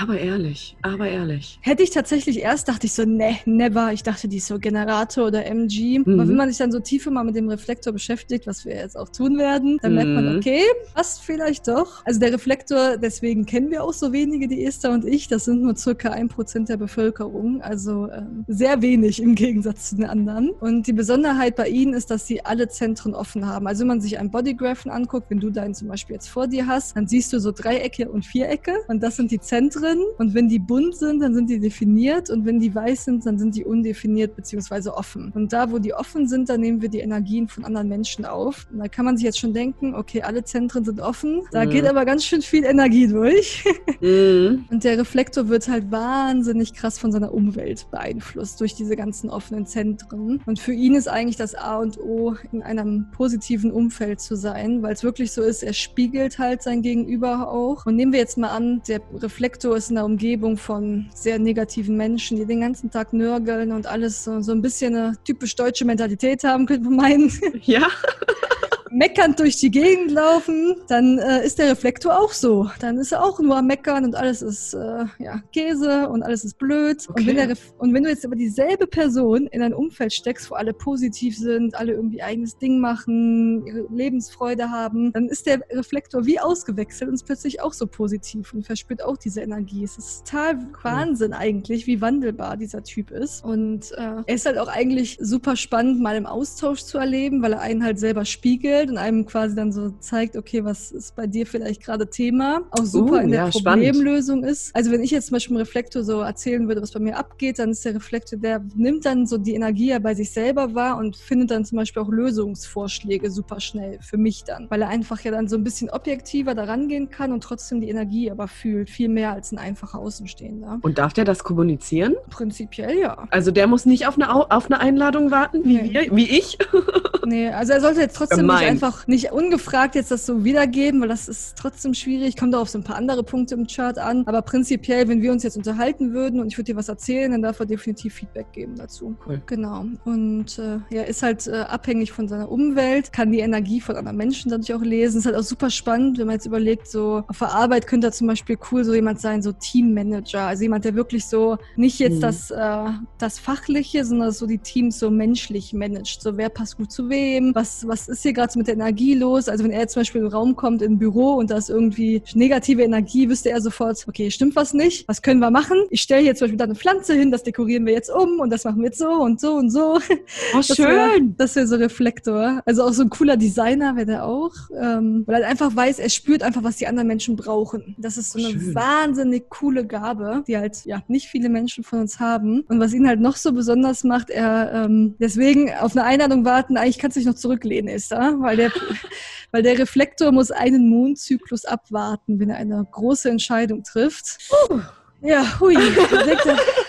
[0.02, 1.58] Aber ehrlich, aber ehrlich.
[1.62, 3.94] Hätte ich tatsächlich erst, dachte ich so, ne, never.
[3.94, 6.00] Ich dachte, die ist so Generator oder MG.
[6.00, 6.20] Mhm.
[6.20, 8.98] Aber wenn man sich dann so tiefer mal mit dem Reflektor beschäftigt, was wir jetzt
[8.98, 9.96] auch tun werden, dann mhm.
[9.96, 10.38] merkt man, mhm.
[10.40, 12.06] okay, passt vielleicht doch.
[12.06, 15.30] Also der Reflektor, deswegen kennen wir auch so wenige, die Esther und ich.
[15.30, 17.62] Das sind nur circa ein Prozent der Bevölkerung.
[17.62, 20.50] Also ähm, sehr wenig im Gegensatz zu den anderen.
[20.50, 23.68] Und die Besonderheit bei ihnen ist, dass sie alle Zentren offen Graphen haben.
[23.68, 26.68] Also wenn man sich einen Bodygraphen anguckt, wenn du deinen zum Beispiel jetzt vor dir
[26.68, 30.00] hast, dann siehst du so Dreiecke und Vierecke und das sind die Zentren.
[30.18, 33.38] Und wenn die bunt sind, dann sind die definiert und wenn die weiß sind, dann
[33.38, 34.90] sind die undefiniert bzw.
[34.90, 35.32] offen.
[35.34, 38.68] Und da, wo die offen sind, da nehmen wir die Energien von anderen Menschen auf.
[38.72, 41.70] Und da kann man sich jetzt schon denken, okay, alle Zentren sind offen, da mhm.
[41.70, 43.64] geht aber ganz schön viel Energie durch.
[44.00, 44.66] Mhm.
[44.70, 49.66] Und der Reflektor wird halt wahnsinnig krass von seiner Umwelt beeinflusst durch diese ganzen offenen
[49.66, 50.42] Zentren.
[50.46, 53.27] Und für ihn ist eigentlich das A und O in einem positiven
[53.72, 57.86] Umfeld zu sein, weil es wirklich so ist, er spiegelt halt sein Gegenüber auch.
[57.86, 61.98] Und nehmen wir jetzt mal an, der Reflektor ist in der Umgebung von sehr negativen
[61.98, 65.86] Menschen, die den ganzen Tag nörgeln und alles so, so ein bisschen eine typisch deutsche
[65.86, 67.32] Mentalität haben, könnte man meinen.
[67.64, 67.88] Ja.
[68.92, 72.70] meckernd durch die Gegend laufen, dann äh, ist der Reflektor auch so.
[72.80, 76.44] Dann ist er auch nur am Meckern und alles ist äh, ja, Käse und alles
[76.44, 77.06] ist blöd.
[77.10, 77.22] Okay.
[77.22, 80.56] Und, wenn der und wenn du jetzt aber dieselbe Person in ein Umfeld steckst, wo
[80.56, 86.26] alle positiv sind, alle irgendwie eigenes Ding machen, ihre Lebensfreude haben, dann ist der Reflektor
[86.26, 89.84] wie ausgewechselt und ist plötzlich auch so positiv und verspürt auch diese Energie.
[89.84, 93.44] Es ist total Wahnsinn eigentlich, wie wandelbar dieser Typ ist.
[93.44, 97.54] Und äh, er ist halt auch eigentlich super spannend, mal im Austausch zu erleben, weil
[97.54, 101.16] er einen halt selber spiegelt vorstellt und einem quasi dann so zeigt, okay, was ist
[101.16, 104.52] bei dir vielleicht gerade Thema, auch super uh, in der ja, Problemlösung spannend.
[104.52, 104.76] ist.
[104.76, 107.60] Also wenn ich jetzt zum Beispiel im Reflektor so erzählen würde, was bei mir abgeht,
[107.60, 110.98] dann ist der Reflektor, der nimmt dann so die Energie ja bei sich selber wahr
[110.98, 115.22] und findet dann zum Beispiel auch Lösungsvorschläge super schnell für mich dann, weil er einfach
[115.22, 118.90] ja dann so ein bisschen objektiver daran gehen kann und trotzdem die Energie aber fühlt,
[118.90, 120.80] viel mehr als ein einfacher Außenstehender.
[120.82, 122.16] Und darf der das kommunizieren?
[122.30, 123.28] Prinzipiell ja.
[123.32, 125.94] Also der muss nicht auf eine, auf eine Einladung warten, wie, nee.
[125.94, 126.58] wir, wie ich?
[127.26, 128.67] nee, also er sollte jetzt trotzdem Gemein.
[128.68, 132.38] Einfach nicht ungefragt jetzt das so wiedergeben, weil das ist trotzdem schwierig.
[132.38, 134.24] Kommt auch auf so ein paar andere Punkte im Chart an.
[134.26, 137.42] Aber prinzipiell, wenn wir uns jetzt unterhalten würden und ich würde dir was erzählen, dann
[137.42, 139.16] darf er definitiv Feedback geben dazu.
[139.26, 139.42] Cool.
[139.46, 139.86] Genau.
[140.06, 144.18] Und äh, ja, ist halt äh, abhängig von seiner Umwelt, kann die Energie von anderen
[144.18, 145.20] Menschen dadurch auch lesen.
[145.20, 148.12] Ist halt auch super spannend, wenn man jetzt überlegt, so auf der Arbeit könnte er
[148.12, 150.42] zum Beispiel cool so jemand sein, so Teammanager.
[150.42, 152.22] Also jemand, der wirklich so nicht jetzt mhm.
[152.22, 152.86] das, äh,
[153.18, 156.22] das Fachliche, sondern so die Teams so menschlich managt.
[156.22, 159.50] So wer passt gut zu wem, was, was ist hier gerade mit der Energie los.
[159.50, 161.58] Also wenn er jetzt zum Beispiel in den Raum kommt, in ein Büro und da
[161.58, 165.78] ist irgendwie negative Energie, wüsste er sofort, okay, stimmt was nicht, was können wir machen?
[165.90, 168.50] Ich stelle hier zum Beispiel da eine Pflanze hin, das dekorieren wir jetzt um und
[168.50, 169.98] das machen wir jetzt so und so und so.
[169.98, 170.00] Oh,
[170.58, 170.88] das schön.
[170.88, 172.62] Wär, das wäre so Reflektor.
[172.66, 176.10] Also auch so ein cooler Designer wäre der auch, ähm, weil er einfach weiß, er
[176.10, 177.96] spürt einfach, was die anderen Menschen brauchen.
[177.98, 178.76] Das ist so eine schön.
[178.76, 182.62] wahnsinnig coole Gabe, die halt ja nicht viele Menschen von uns haben.
[182.70, 186.78] Und was ihn halt noch so besonders macht, er ähm, deswegen auf eine Einladung warten,
[186.78, 188.72] eigentlich kannst du dich noch zurücklehnen, ist da, weil der
[189.52, 194.38] weil der Reflektor muss einen Mondzyklus abwarten, wenn er eine große Entscheidung trifft.
[194.70, 194.80] Uh.
[195.22, 195.76] Ja, hui.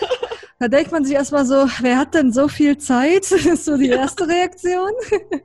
[0.59, 3.27] Da denkt man sich erstmal so, wer hat denn so viel Zeit?
[3.39, 4.91] Das ist so die erste Reaktion.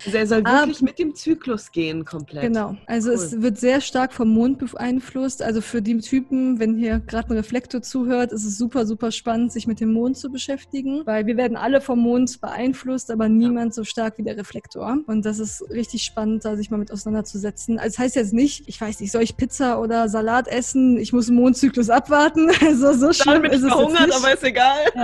[0.05, 2.43] Also er soll wirklich um, mit dem Zyklus gehen, komplett.
[2.43, 2.77] Genau.
[2.87, 3.15] Also cool.
[3.15, 5.43] es wird sehr stark vom Mond beeinflusst.
[5.43, 9.53] Also für die Typen, wenn hier gerade ein Reflektor zuhört, ist es super, super spannend,
[9.53, 13.73] sich mit dem Mond zu beschäftigen, weil wir werden alle vom Mond beeinflusst, aber niemand
[13.73, 13.73] ja.
[13.73, 14.99] so stark wie der Reflektor.
[15.07, 17.79] Und das ist richtig spannend, da sich mal mit auseinanderzusetzen.
[17.79, 20.99] Also das heißt jetzt nicht, ich weiß nicht, soll ich Pizza oder Salat essen?
[20.99, 22.51] Ich muss einen Mondzyklus abwarten.
[22.65, 24.17] Also so schlimm Dann bin ich ist verhungert, es nicht.
[24.17, 24.79] aber ist egal.
[24.95, 25.04] Ja.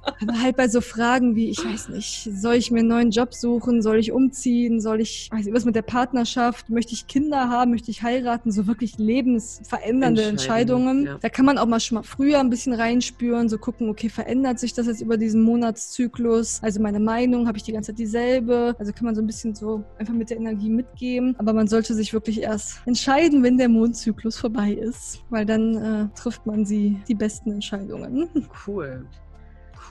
[0.03, 3.33] Aber halt bei so Fragen wie, ich weiß nicht, soll ich mir einen neuen Job
[3.33, 7.49] suchen, soll ich umziehen, soll ich, weiß nicht, was mit der Partnerschaft, möchte ich Kinder
[7.49, 11.05] haben, möchte ich heiraten, so wirklich lebensverändernde Entscheidungen.
[11.05, 11.17] Ja.
[11.19, 14.59] Da kann man auch mal schon mal früher ein bisschen reinspüren, so gucken, okay, verändert
[14.59, 16.59] sich das jetzt über diesen Monatszyklus?
[16.61, 18.75] Also meine Meinung, habe ich die ganze Zeit dieselbe?
[18.79, 21.35] Also kann man so ein bisschen so einfach mit der Energie mitgeben.
[21.37, 26.07] Aber man sollte sich wirklich erst entscheiden, wenn der Mondzyklus vorbei ist, weil dann äh,
[26.15, 28.29] trifft man sie die besten Entscheidungen.
[28.67, 29.05] Cool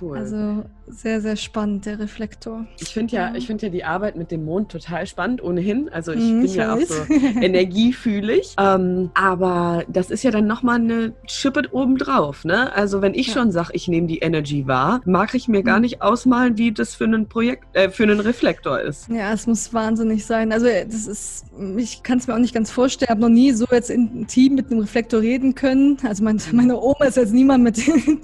[0.00, 0.18] cool.
[0.18, 2.66] Also sehr, sehr spannend, der Reflektor.
[2.80, 5.88] Ich finde ja, ich finde ja die Arbeit mit dem Mond total spannend, ohnehin.
[5.90, 6.90] Also ich mhm, bin ich ja weiß.
[6.90, 8.54] auch so energiefühlig.
[8.58, 12.72] Ähm, aber das ist ja dann nochmal eine Schippe obendrauf, ne?
[12.74, 13.34] Also wenn ich ja.
[13.34, 15.64] schon sage, ich nehme die Energy wahr, mag ich mir mhm.
[15.64, 19.08] gar nicht ausmalen, wie das für einen Projekt, äh, für einen Reflektor ist.
[19.08, 20.52] Ja, es muss wahnsinnig sein.
[20.52, 21.46] Also das ist,
[21.76, 23.06] ich kann es mir auch nicht ganz vorstellen.
[23.08, 25.98] Ich habe noch nie so jetzt in Team mit einem Reflektor reden können.
[26.04, 28.20] Also mein, meine Oma ist jetzt niemand mit Technik.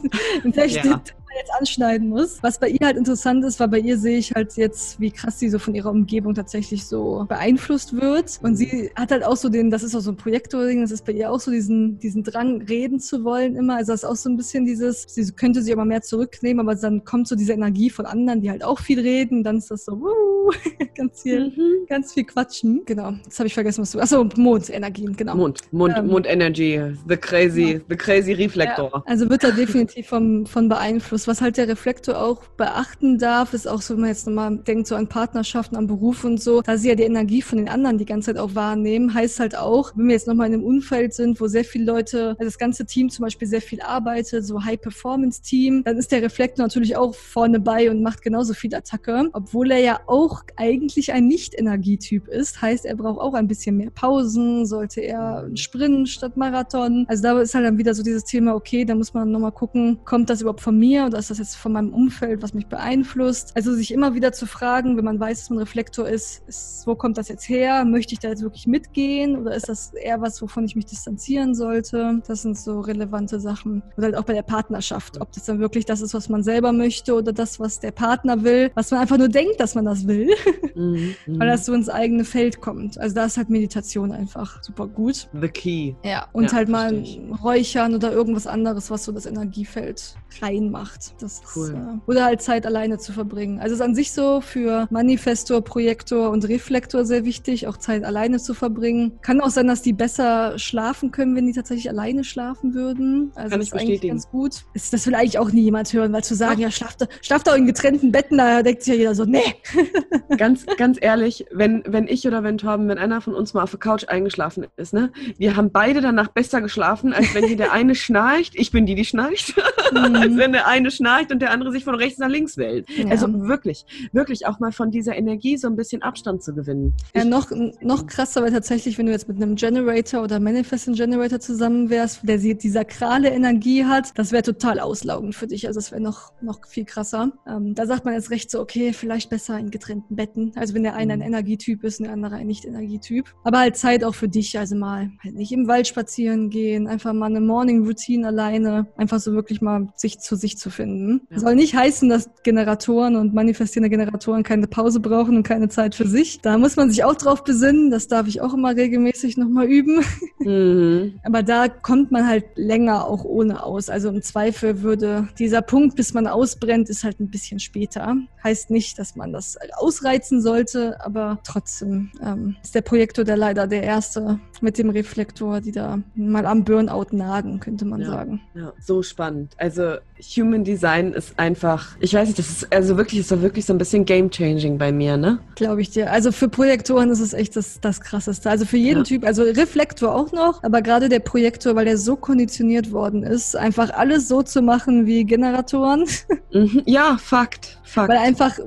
[0.86, 1.00] Ja
[1.38, 2.42] jetzt anschneiden muss.
[2.42, 5.38] Was bei ihr halt interessant ist, weil bei ihr sehe ich halt jetzt, wie krass
[5.38, 8.38] sie so von ihrer Umgebung tatsächlich so beeinflusst wird.
[8.42, 11.04] Und sie hat halt auch so den, das ist auch so ein Projektor-Ding, das ist
[11.04, 13.76] bei ihr auch so diesen, diesen Drang, reden zu wollen immer.
[13.76, 16.74] Also das ist auch so ein bisschen dieses, sie könnte sich immer mehr zurücknehmen, aber
[16.74, 19.44] dann kommt so diese Energie von anderen, die halt auch viel reden.
[19.44, 20.50] Dann ist das so, wuh,
[20.94, 21.86] ganz viel, mhm.
[21.88, 22.82] ganz viel quatschen.
[22.86, 25.36] Genau, das habe ich vergessen, was du, achso, Mondenergien, genau.
[25.36, 27.80] Mond, Mond, ähm, Mond Energy, the crazy, ja.
[27.88, 28.90] the crazy Reflektor.
[28.92, 33.54] Ja, also wird da definitiv vom, von beeinflusst was halt der Reflektor auch beachten darf,
[33.54, 36.62] ist auch so, wenn man jetzt nochmal denkt, so an Partnerschaften, an Beruf und so,
[36.62, 39.56] da sie ja die Energie von den anderen die ganze Zeit auch wahrnehmen, heißt halt
[39.56, 42.58] auch, wenn wir jetzt nochmal in einem Umfeld sind, wo sehr viele Leute, also das
[42.58, 47.14] ganze Team zum Beispiel sehr viel arbeitet, so High-Performance-Team, dann ist der Reflektor natürlich auch
[47.14, 52.60] vorne bei und macht genauso viel Attacke, obwohl er ja auch eigentlich ein Nicht-Energietyp ist,
[52.62, 57.04] heißt, er braucht auch ein bisschen mehr Pausen, sollte er sprinten statt Marathon.
[57.08, 59.98] Also da ist halt dann wieder so dieses Thema, okay, da muss man nochmal gucken,
[60.04, 63.52] kommt das überhaupt von mir oder ist das jetzt von meinem Umfeld, was mich beeinflusst?
[63.56, 66.94] Also sich immer wieder zu fragen, wenn man weiß, dass man Reflektor ist, ist, wo
[66.94, 67.86] kommt das jetzt her?
[67.86, 71.54] Möchte ich da jetzt wirklich mitgehen oder ist das eher was, wovon ich mich distanzieren
[71.54, 72.20] sollte?
[72.26, 73.82] Das sind so relevante Sachen.
[73.96, 76.72] Oder halt auch bei der Partnerschaft, ob das dann wirklich das ist, was man selber
[76.72, 80.06] möchte oder das, was der Partner will, was man einfach nur denkt, dass man das
[80.06, 80.28] will,
[80.74, 82.98] mhm, weil das so ins eigene Feld kommt.
[82.98, 85.30] Also da ist halt Meditation einfach super gut.
[85.32, 85.94] The key.
[86.04, 87.02] Ja, und ja, halt mal
[87.42, 90.95] räuchern oder irgendwas anderes, was so das Energiefeld reinmacht.
[91.20, 91.68] Das cool.
[91.68, 93.58] Ist, äh, oder halt Zeit alleine zu verbringen.
[93.58, 98.04] Also es ist an sich so für Manifestor, Projektor und Reflektor sehr wichtig, auch Zeit
[98.04, 99.18] alleine zu verbringen.
[99.22, 103.32] Kann auch sein, dass die besser schlafen können, wenn die tatsächlich alleine schlafen würden.
[103.34, 104.64] Also Kann das ist eigentlich ganz gut.
[104.74, 106.60] Ist, das will eigentlich auch nie jemand hören, weil zu sagen, Ach.
[106.60, 109.42] ja, schlaft, schlaft doch in getrennten Betten, da denkt sich ja jeder so, nee.
[110.36, 113.70] ganz, ganz ehrlich, wenn, wenn ich oder wenn Torben, wenn einer von uns mal auf
[113.70, 117.72] der Couch eingeschlafen ist, ne, wir haben beide danach besser geschlafen, als wenn hier der
[117.72, 118.54] eine schnarcht.
[118.56, 119.54] Ich bin die, die schnarcht.
[119.92, 120.16] Mhm.
[120.16, 122.88] als wenn der eine schnarcht und der andere sich von rechts nach links wählt.
[122.90, 123.08] Ja.
[123.08, 126.94] Also wirklich, wirklich auch mal von dieser Energie so ein bisschen Abstand zu gewinnen.
[127.14, 131.40] Ja, noch, noch krasser wäre tatsächlich, wenn du jetzt mit einem Generator oder Manifesting Generator
[131.40, 135.66] zusammen wärst, der die sakrale Energie hat, das wäre total auslaugend für dich.
[135.66, 137.32] Also das wäre noch, noch viel krasser.
[137.46, 140.52] Ähm, da sagt man jetzt recht so, okay, vielleicht besser in getrennten Betten.
[140.56, 141.26] Also wenn der eine ein mhm.
[141.26, 143.26] Energietyp ist und der andere ein Nicht-Energietyp.
[143.44, 147.12] Aber halt Zeit auch für dich, also mal halt nicht im Wald spazieren gehen, einfach
[147.12, 151.22] mal eine Morning Routine alleine, einfach so wirklich mal sich zu sich zu finden.
[151.30, 151.40] Ja.
[151.40, 156.06] Soll nicht heißen, dass Generatoren und manifestierende Generatoren keine Pause brauchen und keine Zeit für
[156.06, 156.40] sich.
[156.40, 157.90] Da muss man sich auch drauf besinnen.
[157.90, 160.04] Das darf ich auch immer regelmäßig nochmal üben.
[160.38, 161.18] Mhm.
[161.24, 163.88] Aber da kommt man halt länger auch ohne aus.
[163.88, 168.16] Also im Zweifel würde dieser Punkt, bis man ausbrennt, ist halt ein bisschen später.
[168.44, 173.66] Heißt nicht, dass man das ausreizen sollte, aber trotzdem ähm, ist der Projektor der leider
[173.66, 178.40] der erste mit dem Reflektor, die da mal am Burnout nagen, könnte man ja, sagen.
[178.54, 179.54] Ja, so spannend.
[179.58, 179.96] Also
[180.36, 183.72] Human Design ist einfach, ich weiß nicht, das ist also wirklich, ist da wirklich so
[183.72, 185.38] ein bisschen game changing bei mir, ne?
[185.54, 186.12] Glaube ich dir.
[186.12, 188.50] Also für Projektoren ist es echt das, das krasseste.
[188.50, 189.04] Also für jeden ja.
[189.04, 193.56] Typ, also Reflektor auch noch, aber gerade der Projektor, weil der so konditioniert worden ist,
[193.56, 196.04] einfach alles so zu machen wie Generatoren.
[196.52, 196.82] Mhm.
[196.86, 197.75] Ja, Fakt.
[197.86, 198.08] Fakt.
[198.08, 198.58] Weil einfach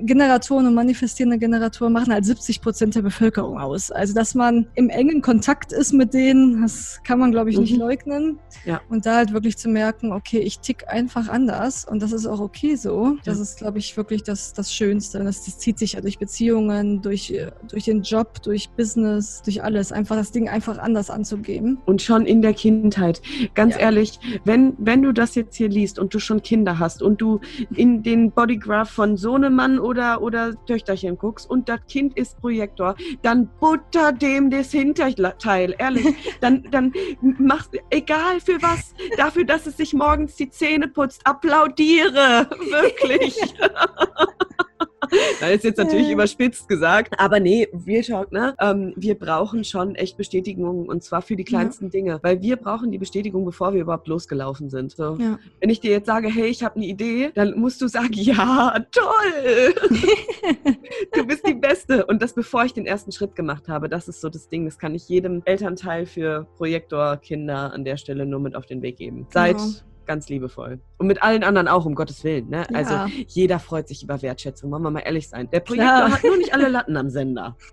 [0.00, 3.90] Generatoren und manifestierende Generatoren machen halt 70 Prozent der Bevölkerung aus.
[3.90, 7.74] Also, dass man im engen Kontakt ist mit denen, das kann man, glaube ich, nicht
[7.74, 7.78] mhm.
[7.78, 8.38] leugnen.
[8.64, 8.80] Ja.
[8.88, 12.40] Und da halt wirklich zu merken, okay, ich tick einfach anders und das ist auch
[12.40, 13.16] okay so.
[13.24, 13.42] Das ja.
[13.42, 15.22] ist, glaube ich, wirklich das, das Schönste.
[15.22, 17.32] Das, das zieht sich ja durch Beziehungen, durch,
[17.70, 19.92] durch den Job, durch Business, durch alles.
[19.92, 21.78] Einfach das Ding einfach anders anzugeben.
[21.86, 23.22] Und schon in der Kindheit.
[23.54, 23.82] Ganz ja.
[23.82, 27.40] ehrlich, wenn, wenn du das jetzt hier liest und du schon Kinder hast und du
[27.74, 28.55] in den Bodygraph
[28.86, 34.12] von so einem Mann oder, oder Töchterchen guckst und das Kind ist Projektor, dann butter
[34.12, 36.06] dem das Hinterteil, ehrlich.
[36.40, 36.92] Dann, dann
[37.38, 42.48] machst egal für was, dafür, dass es sich morgens die Zähne putzt, applaudiere.
[42.70, 43.36] Wirklich.
[45.40, 47.18] Das ist jetzt natürlich überspitzt gesagt.
[47.18, 48.54] Aber nee, Real Talk, ne?
[48.60, 51.90] Ähm, wir brauchen schon echt Bestätigung und zwar für die kleinsten ja.
[51.90, 52.18] Dinge.
[52.22, 54.92] Weil wir brauchen die Bestätigung, bevor wir überhaupt losgelaufen sind.
[54.92, 55.16] So.
[55.18, 55.38] Ja.
[55.60, 58.76] Wenn ich dir jetzt sage, hey, ich habe eine Idee, dann musst du sagen, ja,
[58.90, 59.74] toll!
[61.12, 62.06] du bist die Beste.
[62.06, 63.88] Und das bevor ich den ersten Schritt gemacht habe.
[63.88, 64.64] Das ist so das Ding.
[64.64, 68.96] Das kann ich jedem Elternteil für Projektorkinder an der Stelle nur mit auf den Weg
[68.96, 69.26] geben.
[69.30, 69.68] Seit genau
[70.06, 70.80] ganz liebevoll.
[70.98, 72.48] Und mit allen anderen auch, um Gottes Willen.
[72.48, 72.66] Ne?
[72.70, 72.76] Ja.
[72.76, 72.94] Also
[73.28, 75.48] jeder freut sich über Wertschätzung, wollen wir mal ehrlich sein.
[75.50, 77.56] Der Projektor hat nur nicht alle Latten am Sender.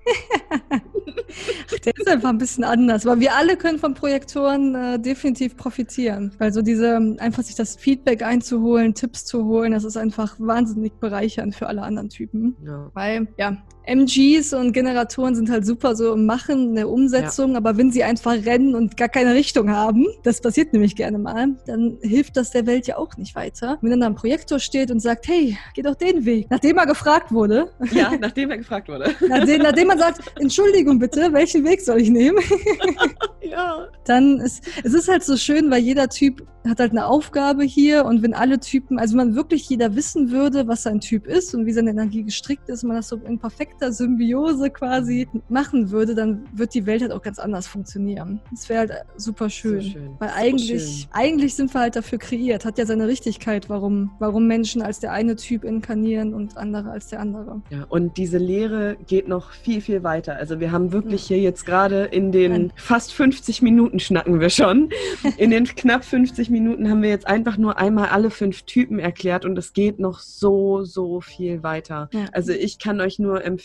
[1.86, 3.05] Der ist einfach ein bisschen anders.
[3.05, 6.34] Aber wir alle können von Projektoren äh, definitiv profitieren.
[6.38, 10.93] Weil so diese, einfach sich das Feedback einzuholen, Tipps zu holen, das ist einfach wahnsinnig
[10.99, 12.55] bereichernd für alle anderen Typen.
[12.63, 12.91] Ja.
[12.93, 17.57] Weil, ja, MGs und Generatoren sind halt super so im Machen, in der Umsetzung, ja.
[17.57, 21.49] aber wenn sie einfach rennen und gar keine Richtung haben, das passiert nämlich gerne mal,
[21.65, 23.77] dann hilft das der Welt ja auch nicht weiter.
[23.81, 26.86] Wenn dann da ein Projektor steht und sagt, hey, geh doch den Weg, nachdem er
[26.86, 27.69] gefragt wurde.
[27.91, 29.13] Ja, nachdem er gefragt wurde.
[29.27, 32.39] nachdem, nachdem man sagt, Entschuldigung bitte, welchen Weg soll ich nehmen?
[33.41, 33.88] ja.
[34.05, 38.05] Dann ist, es ist halt so schön, weil jeder Typ hat halt eine Aufgabe hier
[38.05, 41.65] und wenn alle Typen, also man wirklich jeder wissen würde, was sein Typ ist und
[41.65, 43.39] wie seine Energie gestrickt ist, man das so in
[43.74, 48.39] perfekter Symbiose quasi machen würde, dann wird die Welt halt auch ganz anders funktionieren.
[48.51, 49.82] Das wäre halt super schön.
[49.82, 50.09] So schön.
[50.19, 51.07] Weil eigentlich, schön.
[51.11, 55.11] eigentlich sind wir halt dafür kreiert, hat ja seine Richtigkeit, warum, warum Menschen als der
[55.11, 57.61] eine Typ inkarnieren und andere als der andere.
[57.69, 60.36] Ja, und diese Lehre geht noch viel, viel weiter.
[60.36, 62.74] Also wir haben wirklich hier jetzt gerade in den Nein.
[62.76, 64.89] fast 50 Minuten schnacken wir schon.
[65.38, 69.45] In den knapp 50 Minuten haben wir jetzt einfach nur einmal alle fünf Typen erklärt
[69.45, 72.09] und es geht noch so, so viel weiter.
[72.11, 72.26] Ja.
[72.32, 73.62] Also ich kann euch nur empfehlen,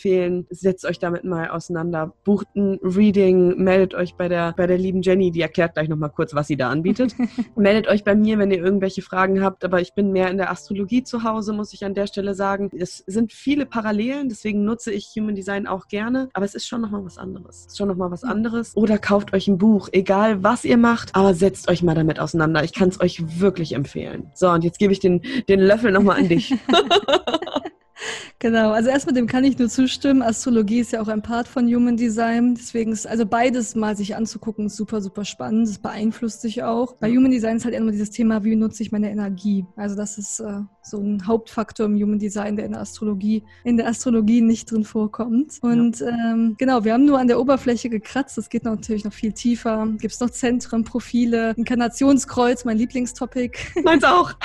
[0.49, 5.01] setzt euch damit mal auseinander, bucht ein Reading, meldet euch bei der, bei der lieben
[5.01, 7.15] Jenny, die erklärt gleich nochmal kurz, was sie da anbietet.
[7.55, 10.51] meldet euch bei mir, wenn ihr irgendwelche Fragen habt, aber ich bin mehr in der
[10.51, 12.69] Astrologie zu Hause, muss ich an der Stelle sagen.
[12.77, 16.81] Es sind viele Parallelen, deswegen nutze ich Human Design auch gerne, aber es ist schon
[16.81, 17.61] nochmal was anderes.
[17.61, 18.75] Es ist schon nochmal was anderes.
[18.75, 22.63] Oder kauft euch ein Buch, egal was ihr macht, aber setzt euch mal damit auseinander.
[22.63, 24.31] Ich kann es euch wirklich empfehlen.
[24.33, 26.53] So, und jetzt gebe ich den, den Löffel nochmal an dich.
[28.39, 30.21] Genau, also erstmal dem kann ich nur zustimmen.
[30.21, 32.55] Astrologie ist ja auch ein Part von Human Design.
[32.55, 35.67] Deswegen ist also beides mal sich anzugucken, ist super, super spannend.
[35.67, 36.93] Das beeinflusst sich auch.
[36.95, 39.65] Bei Human Design ist halt immer dieses Thema, wie nutze ich meine Energie?
[39.75, 43.77] Also das ist äh, so ein Hauptfaktor im Human Design, der in der Astrologie, in
[43.77, 45.57] der Astrologie nicht drin vorkommt.
[45.61, 46.07] Und ja.
[46.07, 48.37] ähm, genau, wir haben nur an der Oberfläche gekratzt.
[48.37, 49.87] Das geht natürlich noch viel tiefer.
[49.99, 53.81] Gibt es noch Zentren, Profile, Inkarnationskreuz, mein Lieblingstopic.
[53.83, 54.33] Meins auch.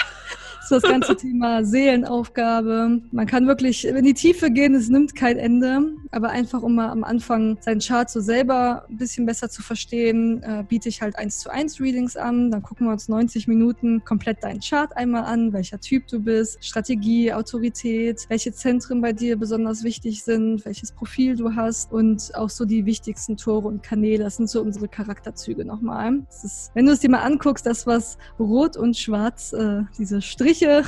[0.68, 3.00] so das ganze Thema Seelenaufgabe.
[3.10, 5.94] Man kann wirklich in die Tiefe gehen, es nimmt kein Ende.
[6.14, 10.42] Aber einfach, um mal am Anfang seinen Chart so selber ein bisschen besser zu verstehen,
[10.44, 12.52] äh, biete ich halt 1 zu 1 Readings an.
[12.52, 16.64] Dann gucken wir uns 90 Minuten komplett deinen Chart einmal an, welcher Typ du bist,
[16.64, 22.50] Strategie, Autorität, welche Zentren bei dir besonders wichtig sind, welches Profil du hast und auch
[22.50, 24.22] so die wichtigsten Tore und Kanäle.
[24.22, 26.20] Das sind so unsere Charakterzüge nochmal.
[26.28, 30.22] Das ist, wenn du es dir mal anguckst, das, was rot und schwarz, äh, diese
[30.22, 30.84] Striche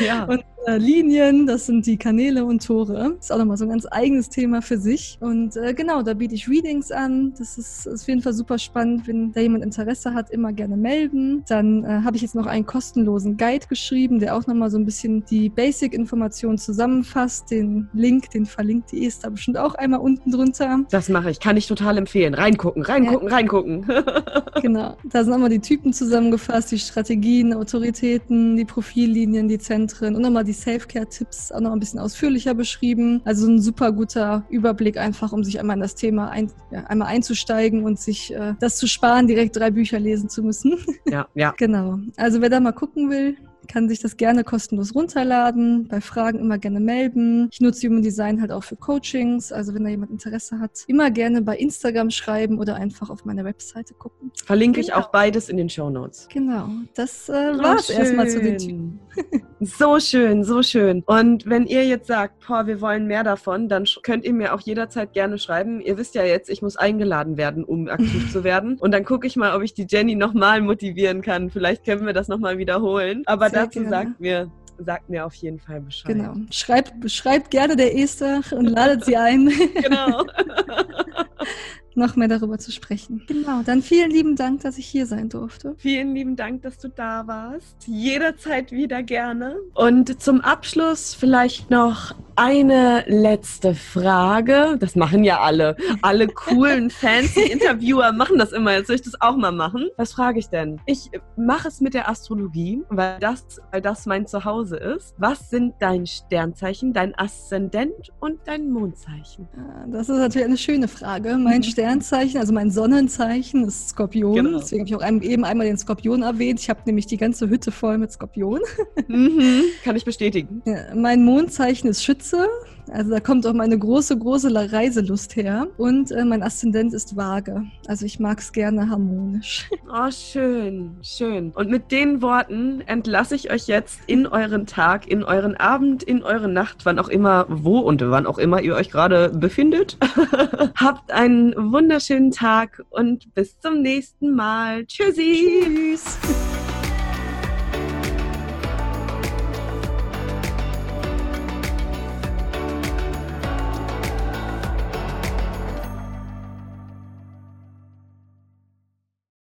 [0.00, 0.24] Ja.
[0.28, 3.16] Und äh, Linien, das sind die Kanäle und Tore.
[3.20, 5.16] Ist auch nochmal so ein ganz eigenes Thema für sich.
[5.20, 7.32] Und äh, genau, da biete ich Readings an.
[7.38, 9.06] Das ist, ist auf jeden Fall super spannend.
[9.06, 11.44] Wenn da jemand Interesse hat, immer gerne melden.
[11.48, 14.84] Dann äh, habe ich jetzt noch einen kostenlosen Guide geschrieben, der auch nochmal so ein
[14.84, 17.50] bisschen die Basic-Informationen zusammenfasst.
[17.50, 20.84] Den Link, den verlinkt die Esther bestimmt auch einmal unten drunter.
[20.90, 22.34] Das mache ich, kann ich total empfehlen.
[22.34, 23.34] Reingucken, reingucken, ja.
[23.34, 23.86] reingucken.
[24.62, 30.22] genau, da sind nochmal die Typen zusammengefasst, die Strategien, Autoritäten, die Profillinien, die Zentren und
[30.22, 33.22] nochmal die Self-Care-Tipps auch noch ein bisschen ausführlicher beschrieben.
[33.24, 37.08] Also ein super guter Überblick einfach, um sich einmal in das Thema ein, ja, einmal
[37.08, 40.76] einzusteigen und sich äh, das zu sparen, direkt drei Bücher lesen zu müssen.
[41.08, 41.54] Ja, ja.
[41.56, 41.98] genau.
[42.16, 43.36] Also wer da mal gucken will,
[43.66, 47.48] kann sich das gerne kostenlos runterladen, bei Fragen immer gerne melden.
[47.52, 51.10] Ich nutze Human Design halt auch für Coachings, also wenn da jemand Interesse hat, immer
[51.10, 54.30] gerne bei Instagram schreiben oder einfach auf meiner Webseite gucken.
[54.44, 54.86] Verlinke genau.
[54.88, 56.28] ich auch beides in den Show Notes.
[56.32, 59.00] Genau, das äh, war es erstmal zu den Typen.
[59.60, 61.02] so schön, so schön.
[61.06, 64.60] Und wenn ihr jetzt sagt, boah, wir wollen mehr davon, dann könnt ihr mir auch
[64.60, 65.80] jederzeit gerne schreiben.
[65.80, 68.76] Ihr wisst ja jetzt, ich muss eingeladen werden, um aktiv zu werden.
[68.78, 71.50] Und dann gucke ich mal, ob ich die Jenny nochmal motivieren kann.
[71.50, 73.22] Vielleicht können wir das nochmal wiederholen.
[73.26, 73.90] Aber dazu gerne.
[73.90, 76.14] sagt mir, sagt mir auf jeden Fall Bescheid.
[76.14, 76.34] Genau.
[76.50, 79.50] Schreibt, schreibt gerne der Esther und ladet sie ein.
[79.82, 80.24] genau.
[81.96, 83.22] noch mehr darüber zu sprechen.
[83.26, 85.74] Genau, dann vielen lieben Dank, dass ich hier sein durfte.
[85.78, 87.76] Vielen lieben Dank, dass du da warst.
[87.86, 89.56] Jederzeit wieder gerne.
[89.74, 94.76] Und zum Abschluss vielleicht noch eine letzte Frage.
[94.78, 95.76] Das machen ja alle.
[96.02, 98.74] Alle coolen, fancy Interviewer machen das immer.
[98.74, 99.88] Jetzt soll ich das auch mal machen.
[99.96, 100.78] Was frage ich denn?
[100.86, 105.14] Ich mache es mit der Astrologie, weil das, weil das mein Zuhause ist.
[105.18, 109.48] Was sind dein Sternzeichen, dein Aszendent und dein Mondzeichen?
[109.56, 111.38] Ah, das ist natürlich eine schöne Frage.
[111.38, 111.62] Mein mhm.
[111.86, 114.34] Sternzeichen, also mein Sonnenzeichen ist Skorpion.
[114.34, 114.58] Genau.
[114.58, 116.58] Deswegen habe ich auch eben einmal den Skorpion erwähnt.
[116.58, 118.60] Ich habe nämlich die ganze Hütte voll mit Skorpion.
[119.06, 119.62] Mhm.
[119.84, 120.62] Kann ich bestätigen.
[120.64, 122.48] Ja, mein Mondzeichen ist Schütze.
[122.90, 125.68] Also da kommt auch meine große, große Reiselust her.
[125.76, 127.64] Und äh, mein Aszendent ist Waage.
[127.86, 129.68] Also ich mag es gerne harmonisch.
[129.88, 131.50] Oh, schön, schön.
[131.54, 136.22] Und mit den Worten entlasse ich euch jetzt in euren Tag, in euren Abend, in
[136.22, 139.98] eure Nacht, wann auch immer, wo und wann auch immer ihr euch gerade befindet.
[140.76, 144.86] Habt einen wunderschönen Tag und bis zum nächsten Mal.
[144.86, 145.64] Tschüssi.
[145.64, 146.18] Tschüss.